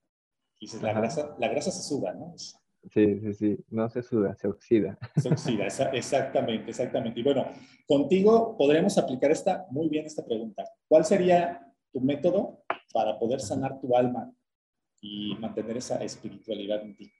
[0.60, 2.34] Dices, la grasa, la grasa se suda, ¿no?
[2.92, 4.98] Sí, sí, sí, no se suda, se oxida.
[5.16, 7.20] Se oxida, exactamente, exactamente.
[7.20, 7.46] Y bueno,
[7.86, 10.64] contigo podremos aplicar esta, muy bien esta pregunta.
[10.86, 12.62] ¿Cuál sería tu método
[12.92, 14.32] para poder sanar tu alma
[15.00, 17.12] y mantener esa espiritualidad en ti?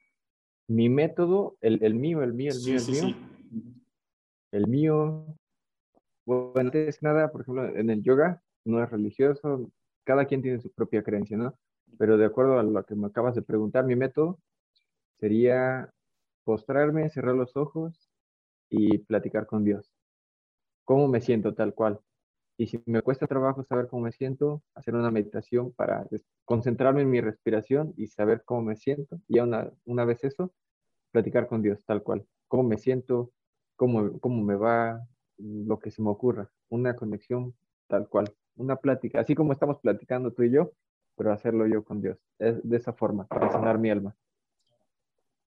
[0.67, 3.15] Mi método, el, el mío, el mío, el mío, el mío.
[4.51, 5.37] El mío,
[6.25, 9.71] bueno, antes nada, por ejemplo, en el yoga no es religioso,
[10.05, 11.57] cada quien tiene su propia creencia, ¿no?
[11.97, 14.39] Pero de acuerdo a lo que me acabas de preguntar, mi método
[15.19, 15.89] sería
[16.43, 18.09] postrarme, cerrar los ojos
[18.69, 19.91] y platicar con Dios.
[20.85, 21.99] ¿Cómo me siento tal cual?
[22.57, 26.07] Y si me cuesta trabajo saber cómo me siento, hacer una meditación para
[26.45, 29.19] concentrarme en mi respiración y saber cómo me siento.
[29.27, 30.53] Y una, una vez eso,
[31.11, 32.25] platicar con Dios tal cual.
[32.47, 33.31] ¿Cómo me siento?
[33.75, 35.05] ¿Cómo, cómo me va?
[35.37, 36.49] Lo que se me ocurra.
[36.69, 37.53] Una conexión
[37.87, 38.33] tal cual.
[38.55, 40.71] Una plática, así como estamos platicando tú y yo,
[41.17, 42.17] pero hacerlo yo con Dios.
[42.39, 44.15] Es de esa forma, para sanar mi alma.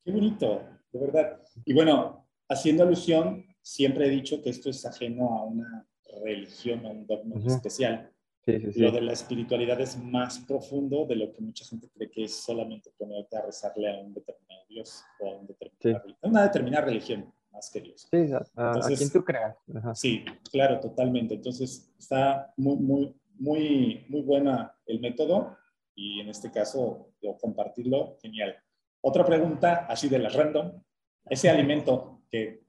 [0.08, 1.38] Qué bonito, de verdad.
[1.66, 5.86] Y bueno, haciendo alusión, siempre he dicho que esto es ajeno a una
[6.24, 8.10] religión, a un dogma especial.
[8.42, 8.80] Sí, sí, sí.
[8.80, 12.32] Lo de la espiritualidad es más profundo de lo que mucha gente cree que es
[12.32, 17.30] solamente ponerte a rezarle a un determinado Dios o a un determinado, una determinada religión.
[17.52, 18.08] más que Dios.
[18.10, 19.56] Sí, a, quien tú creas.
[19.92, 21.34] Sí, claro, totalmente.
[21.34, 25.54] Entonces, está muy, muy, muy, muy buena el método
[25.94, 27.10] y en este caso,
[27.42, 28.56] compartirlo, genial.
[29.00, 30.82] Otra pregunta, así de la random.
[31.26, 32.64] Ese alimento que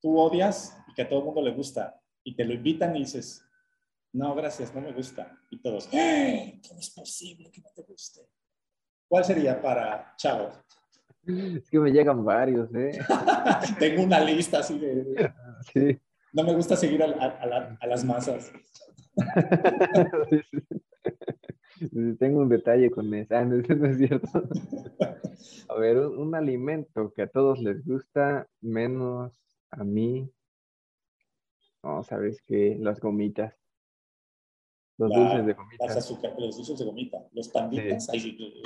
[0.00, 3.00] tú odias y que a todo el mundo le gusta y te lo invitan y
[3.00, 3.44] dices,
[4.12, 5.38] no, gracias, no me gusta.
[5.50, 6.60] Y todos, ¡Eh!
[6.66, 8.28] ¿cómo es posible que no te guste?
[9.08, 10.50] ¿Cuál sería para Chavo?
[11.26, 12.98] Es que me llegan varios, ¿eh?
[13.78, 15.32] Tengo una lista así de...
[15.72, 15.98] Sí.
[16.32, 18.52] No me gusta seguir a, las masas.
[22.18, 23.34] Tengo un detalle con eso.
[23.34, 24.28] Ah, no, es cierto.
[25.68, 29.38] A ver, un, alimento que a todos les gusta, menos
[29.70, 30.30] a mí.
[31.82, 32.76] No, ¿sabes qué?
[32.80, 33.54] Las gomitas.
[34.98, 35.86] Los dulces de gomita.
[36.38, 37.18] los dulces de gomita.
[37.32, 38.08] Los panditas.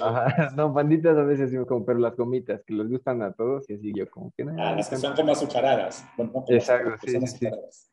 [0.02, 3.68] Ajá, no, panditas a veces sí como, pero las gomitas que les gustan a todos
[3.68, 4.52] y así yo como que no.
[4.58, 6.02] Ah, las que son como azucaradas.
[6.48, 7.46] Exacto, sí, sí.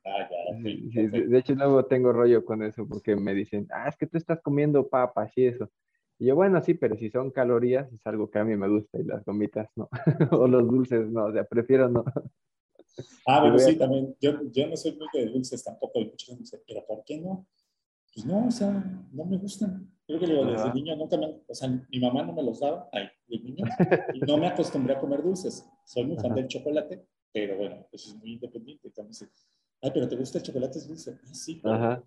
[0.05, 4.07] Ah, ya, de hecho, luego tengo rollo con eso porque me dicen, ah, es que
[4.07, 5.69] tú estás comiendo papas y eso.
[6.17, 8.99] Y yo, bueno, sí, pero si son calorías es algo que a mí me gusta
[8.99, 9.89] y las gomitas no.
[10.31, 12.05] o los dulces no, o sea, prefiero no.
[13.27, 14.15] Ah, bueno, sí, también.
[14.21, 17.45] Yo, yo no soy muy de dulces tampoco, muchos dulces, pero ¿por qué no?
[18.13, 18.71] Pues no, o sea,
[19.11, 19.91] no me gustan.
[20.05, 23.07] Creo que desde niño nunca me, o sea, mi mamá no me los daba, ay,
[23.27, 23.65] de niño,
[24.13, 25.67] y no me acostumbré a comer dulces.
[25.85, 28.87] Soy muy fan del chocolate, pero bueno, pues es muy independiente.
[28.87, 29.29] Entonces,
[29.81, 30.79] ay, pero ¿te gusta el chocolate?
[30.79, 31.19] Es dulce.
[31.23, 32.03] Ah, sí, Ajá.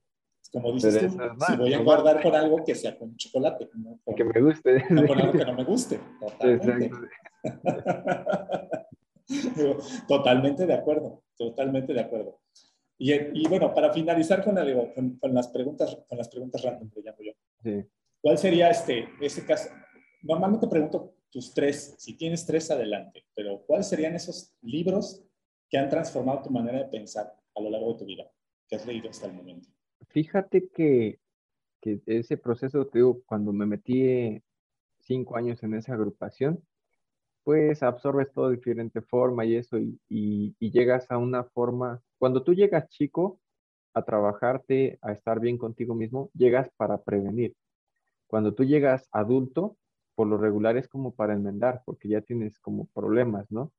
[0.51, 4.15] Como dices tú, si voy a guardar con algo que sea con chocolate, no con,
[4.15, 4.85] que me guste.
[4.91, 6.01] No con algo que no me guste.
[6.21, 6.91] Totalmente.
[10.09, 12.41] totalmente de acuerdo, totalmente de acuerdo.
[13.05, 14.55] Y, bueno, para finalizar con,
[15.19, 17.83] con, las preguntas, con las preguntas random, le llamo yo.
[18.21, 19.71] ¿Cuál sería este, este caso?
[20.23, 25.25] Normalmente pregunto tus tres, si tienes tres, adelante, pero ¿cuáles serían esos libros
[25.69, 28.31] que han transformado tu manera de pensar a lo largo de tu vida,
[28.69, 29.69] que has leído hasta el momento?
[30.11, 31.19] Fíjate que,
[31.81, 34.41] que ese proceso, te digo, cuando me metí
[35.01, 36.63] cinco años en esa agrupación,
[37.43, 42.45] pues absorbes todo de diferente forma y eso, y, y, llegas a una forma, cuando
[42.45, 43.41] tú llegas chico
[43.95, 47.57] a trabajarte, a estar bien contigo mismo, llegas para prevenir.
[48.29, 49.77] Cuando tú llegas adulto,
[50.15, 53.73] por lo regular es como para enmendar, porque ya tienes como problemas, ¿no?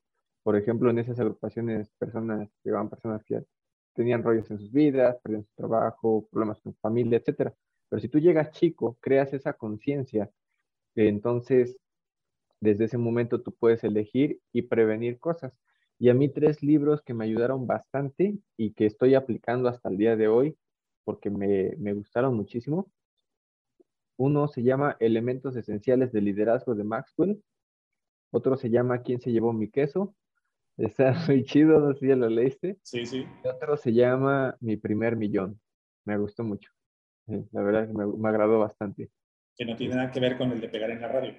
[0.44, 3.46] Por ejemplo, en esas agrupaciones, personas, llegaban personas que
[3.94, 7.54] tenían rollos en sus vidas, perdían su trabajo, problemas con familia, etcétera.
[7.88, 10.30] Pero si tú llegas chico, creas esa conciencia,
[10.96, 11.78] entonces
[12.60, 15.54] desde ese momento tú puedes elegir y prevenir cosas.
[16.04, 19.96] Y a mí tres libros que me ayudaron bastante y que estoy aplicando hasta el
[19.96, 20.58] día de hoy
[21.06, 22.92] porque me, me gustaron muchísimo.
[24.18, 27.42] Uno se llama Elementos Esenciales del Liderazgo de Maxwell.
[28.32, 30.14] Otro se llama ¿Quién se llevó mi queso?
[30.76, 32.78] Está muy chido, no sé si ya lo leíste.
[32.84, 33.26] Sí, sí.
[33.42, 35.58] Y otro se llama Mi primer millón.
[36.04, 36.70] Me gustó mucho.
[37.28, 39.10] La verdad que me, me agradó bastante.
[39.56, 41.34] Que no tiene nada que ver con el de pegar en la radio.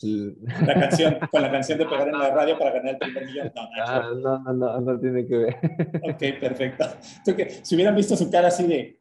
[0.00, 3.52] La canción, con la canción de pegar en la radio para ganar el primer millón.
[3.54, 5.56] No, ah, no, no, no, no, tiene que ver.
[6.04, 6.84] Ok, perfecto.
[7.62, 9.00] si hubieran visto su cara así de,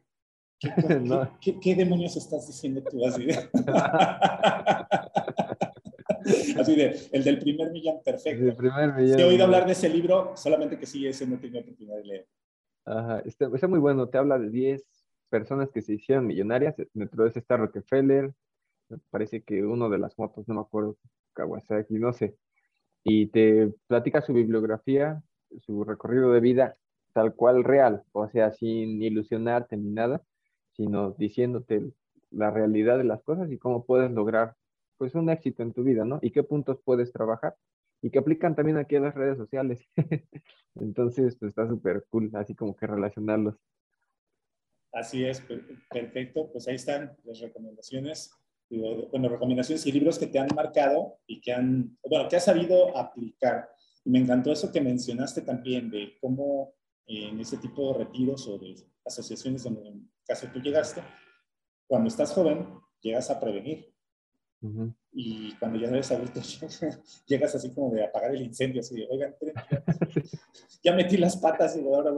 [0.60, 0.72] ¿qué,
[1.76, 3.06] demonios estás diciendo tú?
[3.06, 3.34] Así de,
[6.60, 8.44] así de, el del primer millón, perfecto.
[8.44, 9.20] El primer millón.
[9.20, 12.28] He oído hablar de ese libro, solamente que sí, ese no tenía oportunidad de leer.
[12.86, 14.84] Ajá, está, está muy bueno, te habla de 10
[15.30, 18.34] personas que se hicieron millonarias, dentro de ese está Rockefeller,
[19.10, 20.98] parece que uno de las fotos, no me acuerdo,
[21.34, 22.36] Kawasaki, no sé,
[23.04, 25.22] y te platica su bibliografía,
[25.60, 26.78] su recorrido de vida
[27.14, 30.22] tal cual real, o sea, sin ilusionarte ni nada,
[30.74, 31.92] sino diciéndote
[32.30, 34.56] la realidad de las cosas y cómo puedes lograr
[34.98, 36.20] pues un éxito en tu vida, ¿no?
[36.22, 37.56] Y qué puntos puedes trabajar
[38.02, 39.88] y que aplican también aquí a las redes sociales.
[40.76, 43.56] Entonces, pues está súper cool, así como que relacionarlos.
[44.92, 45.44] Así es,
[45.90, 46.50] perfecto.
[46.52, 48.32] Pues ahí están las recomendaciones
[48.70, 52.98] bueno, recomendaciones y libros que te han marcado y que han, bueno, que has sabido
[52.98, 53.70] aplicar.
[54.04, 56.74] Y me encantó eso que mencionaste también de cómo
[57.06, 61.02] en ese tipo de retiros o de asociaciones donde en caso tú llegaste,
[61.88, 62.68] cuando estás joven,
[63.02, 63.94] llegas a prevenir.
[65.20, 66.40] Y cuando ya eres adulto,
[67.26, 69.36] llegas así como de apagar el incendio, así de, oigan,
[70.84, 72.12] ya metí las patas y ahora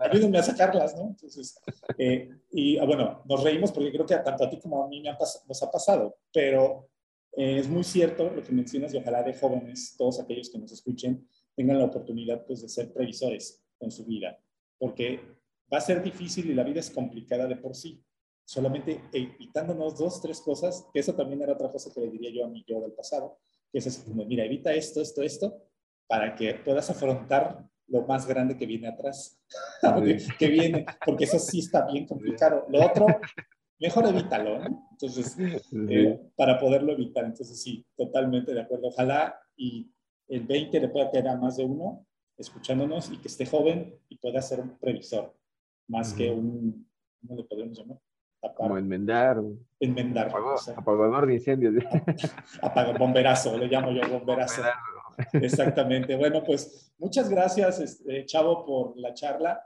[0.00, 1.06] ayúdenme, a sacarlas, ¿no?
[1.06, 1.58] Entonces,
[1.96, 5.02] eh, y ah, bueno, nos reímos porque creo que tanto a ti como a mí
[5.02, 6.90] nos ha pasado, pero
[7.34, 10.70] eh, es muy cierto lo que mencionas y ojalá de jóvenes, todos aquellos que nos
[10.70, 11.26] escuchen,
[11.56, 14.38] tengan la oportunidad pues, de ser previsores en su vida,
[14.76, 15.20] porque
[15.72, 18.04] va a ser difícil y la vida es complicada de por sí
[18.48, 22.46] solamente evitándonos dos, tres cosas, que eso también era otra cosa que le diría yo
[22.46, 23.36] a mi yo del pasado,
[23.70, 25.62] que es así como, mira, evita esto, esto, esto,
[26.06, 29.38] para que puedas afrontar lo más grande que viene atrás,
[30.38, 32.64] que viene, porque eso sí está bien complicado.
[32.70, 33.06] Lo otro,
[33.78, 34.88] mejor evítalo, ¿no?
[34.92, 35.36] Entonces,
[35.90, 37.26] eh, para poderlo evitar.
[37.26, 38.88] Entonces, sí, totalmente de acuerdo.
[38.88, 39.92] Ojalá y
[40.26, 42.06] el 20 le pueda quedar a más de uno
[42.38, 45.36] escuchándonos y que esté joven y pueda ser un previsor,
[45.86, 46.88] más que un,
[47.20, 47.98] ¿cómo le podemos llamar?
[48.54, 49.40] Como enmendar.
[49.80, 50.32] Enmendar.
[50.76, 51.74] apagador de incendios.
[52.62, 54.62] Apagador, bomberazo, le llamo yo bomberazo.
[55.32, 56.16] Exactamente.
[56.16, 59.64] Bueno, pues muchas gracias, este, Chavo, por la charla.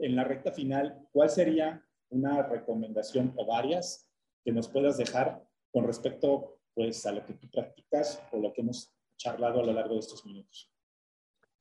[0.00, 4.08] En la recta final, ¿cuál sería una recomendación o varias
[4.44, 5.42] que nos puedas dejar
[5.72, 9.72] con respecto pues, a lo que tú practicas o lo que hemos charlado a lo
[9.72, 10.70] largo de estos minutos?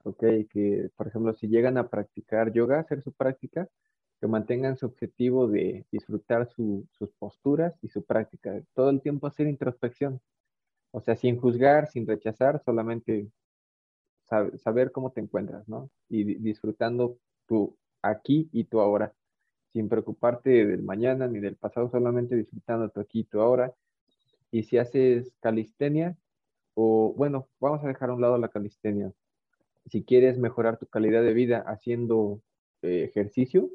[0.04, 3.68] Ok, que por ejemplo, si llegan a practicar yoga, hacer su práctica,
[4.28, 8.62] mantengan su objetivo de disfrutar sus posturas y su práctica.
[8.74, 10.22] Todo el tiempo hacer introspección.
[10.92, 13.30] O sea, sin juzgar, sin rechazar, solamente
[14.58, 15.90] saber cómo te encuentras, ¿no?
[16.10, 17.18] Y disfrutando
[17.48, 19.14] tu aquí y tu ahora,
[19.74, 23.74] sin preocuparte del mañana ni del pasado, solamente disfrutando tu aquí y tu ahora.
[24.52, 26.18] Y si haces calistenia,
[26.76, 29.12] o bueno, vamos a dejar a un lado la calistenia.
[29.88, 32.42] Si quieres mejorar tu calidad de vida haciendo
[32.82, 33.70] eh, ejercicio,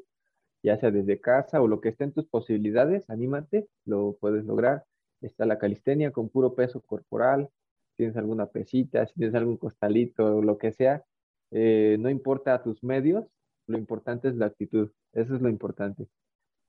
[0.63, 4.85] ya sea desde casa o lo que esté en tus posibilidades, anímate, lo puedes lograr.
[5.21, 7.49] Está la calistenia con puro peso corporal,
[7.95, 11.03] tienes alguna pesita, si tienes algún costalito lo que sea,
[11.51, 13.25] eh, no importa tus medios,
[13.67, 16.07] lo importante es la actitud, eso es lo importante.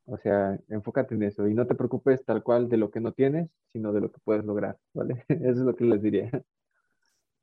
[0.07, 3.12] O sea, enfócate en eso y no te preocupes tal cual de lo que no
[3.12, 5.24] tienes, sino de lo que puedes lograr, ¿vale?
[5.28, 6.30] Eso es lo que les diría.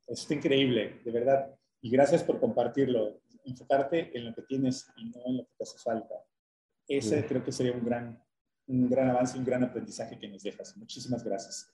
[0.06, 1.54] Está increíble, de verdad.
[1.80, 3.18] Y gracias por compartirlo.
[3.44, 6.14] Enfocarte en lo que tienes y no en lo que te hace falta.
[6.90, 8.20] Ese creo que sería un gran,
[8.66, 10.76] un gran avance, un gran aprendizaje que nos dejas.
[10.76, 11.72] Muchísimas gracias.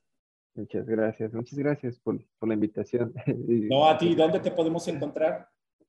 [0.54, 3.14] Muchas gracias, muchas gracias por, por la invitación.
[3.70, 5.48] No, a ti, ¿dónde te podemos encontrar?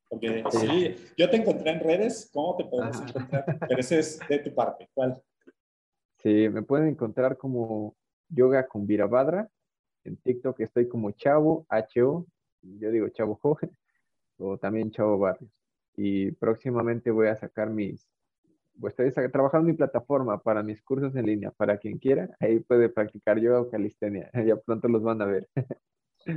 [0.09, 3.05] Porque sí, yo te encontré en redes, ¿cómo te podemos ah.
[3.07, 3.45] encontrar?
[3.67, 5.21] Pero ese es de tu parte, ¿cuál?
[6.19, 7.97] Sí, me pueden encontrar como
[8.29, 9.49] Yoga con Virabhadra.
[10.05, 12.25] En TikTok estoy como Chavo, H-O,
[12.61, 13.75] yo digo Chavo Joven,
[14.37, 15.51] o también Chavo Barrios.
[15.97, 18.16] Y próximamente voy a sacar mis, pues
[18.87, 22.89] estoy trabajando en mi plataforma para mis cursos en línea, para quien quiera, ahí puede
[22.89, 25.47] practicar yoga o calistenia, ya pronto los van a ver.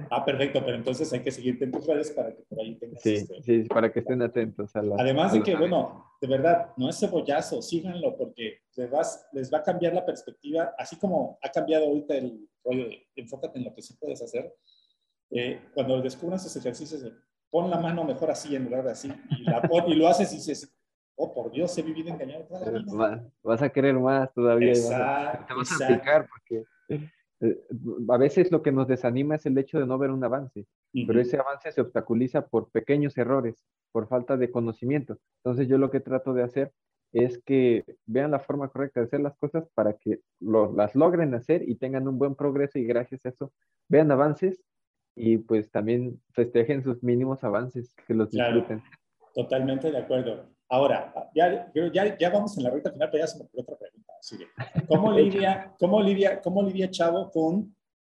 [0.09, 3.03] Ah, perfecto, pero entonces hay que seguirte en tus redes para que por ahí tengas.
[3.03, 4.95] Sí, este sí, para que estén atentos a la.
[4.97, 9.59] Además de que, bueno, de verdad, no es cebollazo, síganlo porque les, vas, les va
[9.59, 13.75] a cambiar la perspectiva, así como ha cambiado ahorita el rollo de enfócate en lo
[13.75, 14.55] que sí puedes hacer.
[15.31, 17.05] Eh, cuando descubran esos ejercicios,
[17.51, 20.37] pon la mano mejor así en lugar de así, y, la y lo haces y
[20.37, 20.73] dices,
[21.21, 23.31] oh, por Dios, he vivido engañado toda la vida.
[23.43, 24.71] Vas a querer más todavía.
[24.71, 26.65] Exacto, te vas a aplicar porque
[27.41, 27.59] eh,
[28.09, 30.67] a veces lo que nos desanima es el hecho de no ver un avance,
[31.07, 35.19] pero ese avance se obstaculiza por pequeños errores, por falta de conocimiento.
[35.45, 36.73] Entonces yo lo que trato de hacer
[37.13, 41.69] es que vean la forma correcta de hacer las cosas para que las logren hacer
[41.69, 43.53] y tengan un buen progreso y gracias a eso
[43.89, 44.63] vean avances
[45.17, 48.83] y pues también festejen sus mínimos avances, que los disfruten.
[49.35, 50.47] Totalmente de acuerdo.
[50.69, 53.77] Ahora, ya, ya, ya vamos en la recta final, pero ya se me ocurrió otra
[53.77, 54.13] pregunta.
[54.87, 57.75] ¿cómo, lidia, cómo, lidia, ¿Cómo lidia Chavo con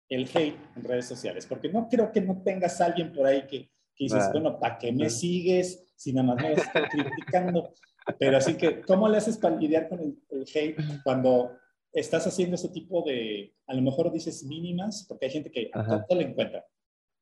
[0.10, 1.46] el hate en redes sociales?
[1.46, 4.78] Porque no creo que no tengas a alguien por ahí que, que dices, bueno, ¿para
[4.78, 7.74] qué me sigues si nada más me estás criticando?
[8.20, 11.52] Pero así que, ¿cómo le haces para lidiar con el, hate cuando
[11.94, 16.06] estás haciendo ese tipo de, a lo mejor dices mínimas, porque hay gente que a
[16.06, 16.66] todo le encuentra.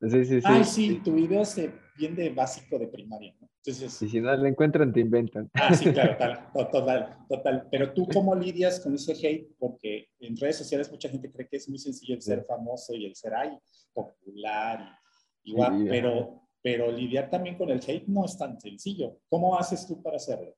[0.01, 0.47] Sí, sí, sí.
[0.47, 3.49] Ay, sí, tu video se viene básico de primaria, ¿no?
[3.57, 5.49] Entonces, y si no lo encuentran, te inventan.
[5.53, 6.13] Ah, sí, claro,
[6.53, 7.67] total, total, total.
[7.69, 9.49] Pero tú, ¿cómo lidias con ese hate?
[9.59, 13.05] Porque en redes sociales mucha gente cree que es muy sencillo el ser famoso y
[13.05, 13.57] el ser ay,
[13.93, 14.97] popular
[15.43, 19.19] y igual, pero, pero lidiar también con el hate no es tan sencillo.
[19.27, 20.55] ¿Cómo haces tú para hacerlo?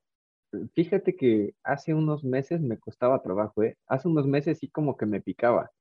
[0.74, 3.76] Fíjate que hace unos meses me costaba trabajo, ¿eh?
[3.88, 5.72] Hace unos meses sí como que me picaba.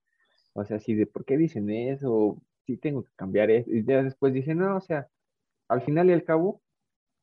[0.54, 3.70] O sea, sí, de por qué dicen eso, sí tengo que cambiar eso.
[3.72, 5.08] Y ya después dicen, no, o sea,
[5.68, 6.62] al final y al cabo,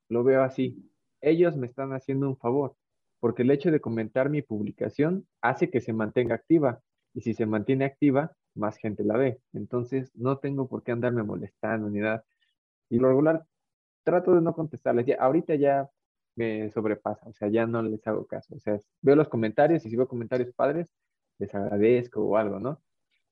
[0.09, 0.91] lo veo así.
[1.21, 2.77] Ellos me están haciendo un favor,
[3.21, 6.81] porque el hecho de comentar mi publicación hace que se mantenga activa.
[7.15, 9.41] Y si se mantiene activa, más gente la ve.
[9.53, 12.25] Entonces, no tengo por qué andarme molestando ni nada.
[12.91, 13.45] Y lo regular,
[14.05, 15.07] trato de no contestarles.
[15.07, 15.89] Ya, ahorita ya
[16.37, 18.55] me sobrepasa, o sea, ya no les hago caso.
[18.55, 20.95] O sea, veo los comentarios y si veo comentarios padres,
[21.39, 22.81] les agradezco o algo, ¿no?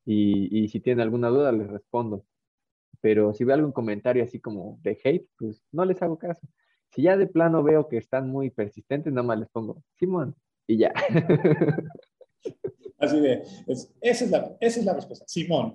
[0.07, 2.25] Y, y si tienen alguna duda, les respondo.
[3.01, 6.47] Pero si veo algún comentario así como de hate, pues no les hago caso.
[6.91, 10.35] Si ya de plano veo que están muy persistentes, nada más les pongo Simón
[10.67, 10.93] y ya.
[12.99, 15.27] Así de, esa, es la, esa es la respuesta.
[15.29, 15.73] Simón.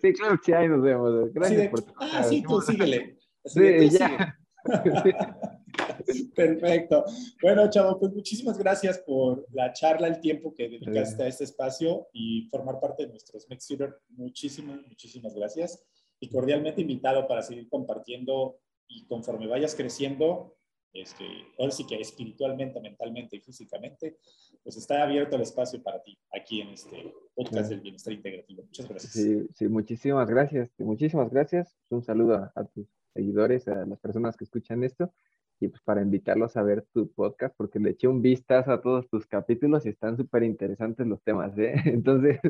[0.00, 1.32] sí, claro que sí, ahí nos vemos.
[1.32, 3.18] Gracias por Ah, sí, tú síguele.
[3.44, 4.38] sí, ya.
[6.34, 7.04] Perfecto.
[7.42, 12.08] Bueno, chavo, pues muchísimas gracias por la charla, el tiempo que dedicaste a este espacio
[12.12, 13.68] y formar parte de nuestros Mix
[14.10, 15.84] Muchísimas, muchísimas gracias.
[16.20, 20.56] Y cordialmente invitado para seguir compartiendo y conforme vayas creciendo,
[20.92, 21.24] este,
[21.58, 24.18] ahora sí que espiritualmente, mentalmente y físicamente,
[24.62, 28.62] pues está abierto el espacio para ti aquí en este podcast del bienestar integrativo.
[28.62, 29.12] Muchas gracias.
[29.54, 30.70] Sí, muchísimas gracias.
[30.78, 31.74] Muchísimas gracias.
[31.88, 35.12] Un saludo a tus seguidores, a las personas que escuchan esto
[35.62, 39.08] y pues para invitarlos a ver tu podcast, porque le eché un vistazo a todos
[39.08, 41.74] tus capítulos y están súper interesantes los temas, ¿eh?
[41.84, 42.40] Entonces...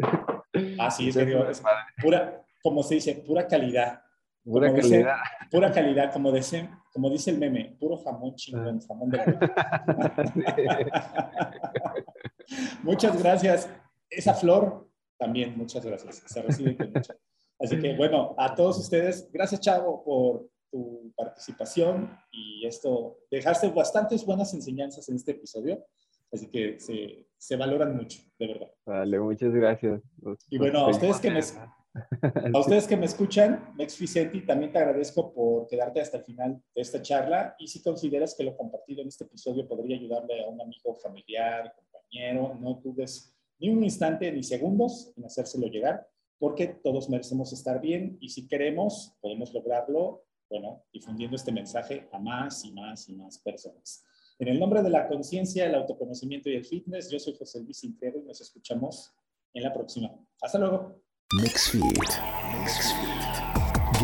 [0.79, 1.63] Así es, es
[2.03, 4.03] pura, como se dice, pura calidad.
[4.45, 5.17] Pura calidad.
[5.51, 8.85] pura calidad, como dice, como dice el meme, puro jamón chingón, ah.
[8.89, 9.19] jamón de
[12.83, 13.71] Muchas gracias.
[14.11, 14.89] Esa flor
[15.19, 16.23] también, muchas gracias.
[16.27, 17.15] Se recibe con mucha.
[17.61, 24.25] Así que bueno, a todos ustedes, gracias Chavo por tu participación y esto, dejaste bastantes
[24.25, 25.85] buenas enseñanzas en este episodio,
[26.33, 28.71] así que se, se valoran mucho, de verdad.
[28.87, 30.01] Vale, muchas gracias.
[30.49, 31.41] Y bueno, a ustedes que me,
[32.55, 36.63] a ustedes que me escuchan, Mex Vicenti, también te agradezco por quedarte hasta el final
[36.75, 40.49] de esta charla y si consideras que lo compartido en este episodio podría ayudarle a
[40.49, 46.09] un amigo, familiar, compañero, no dudes ni un instante ni segundos en hacérselo llegar
[46.43, 52.19] porque todos merecemos estar bien y si queremos, podemos lograrlo bueno, difundiendo este mensaje a
[52.19, 54.05] más y más y más personas.
[54.39, 57.83] En el nombre de la conciencia, el autoconocimiento y el fitness, yo soy José Luis
[57.85, 59.15] Intero y nos escuchamos
[59.55, 60.11] en la próxima.
[60.43, 61.01] Hasta luego.
[61.41, 61.83] MexFit.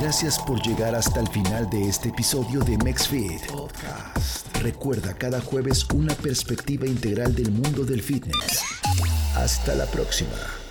[0.01, 4.57] Gracias por llegar hasta el final de este episodio de MexFit Podcast.
[4.63, 8.63] Recuerda cada jueves una perspectiva integral del mundo del fitness.
[9.35, 10.68] Hasta la próxima.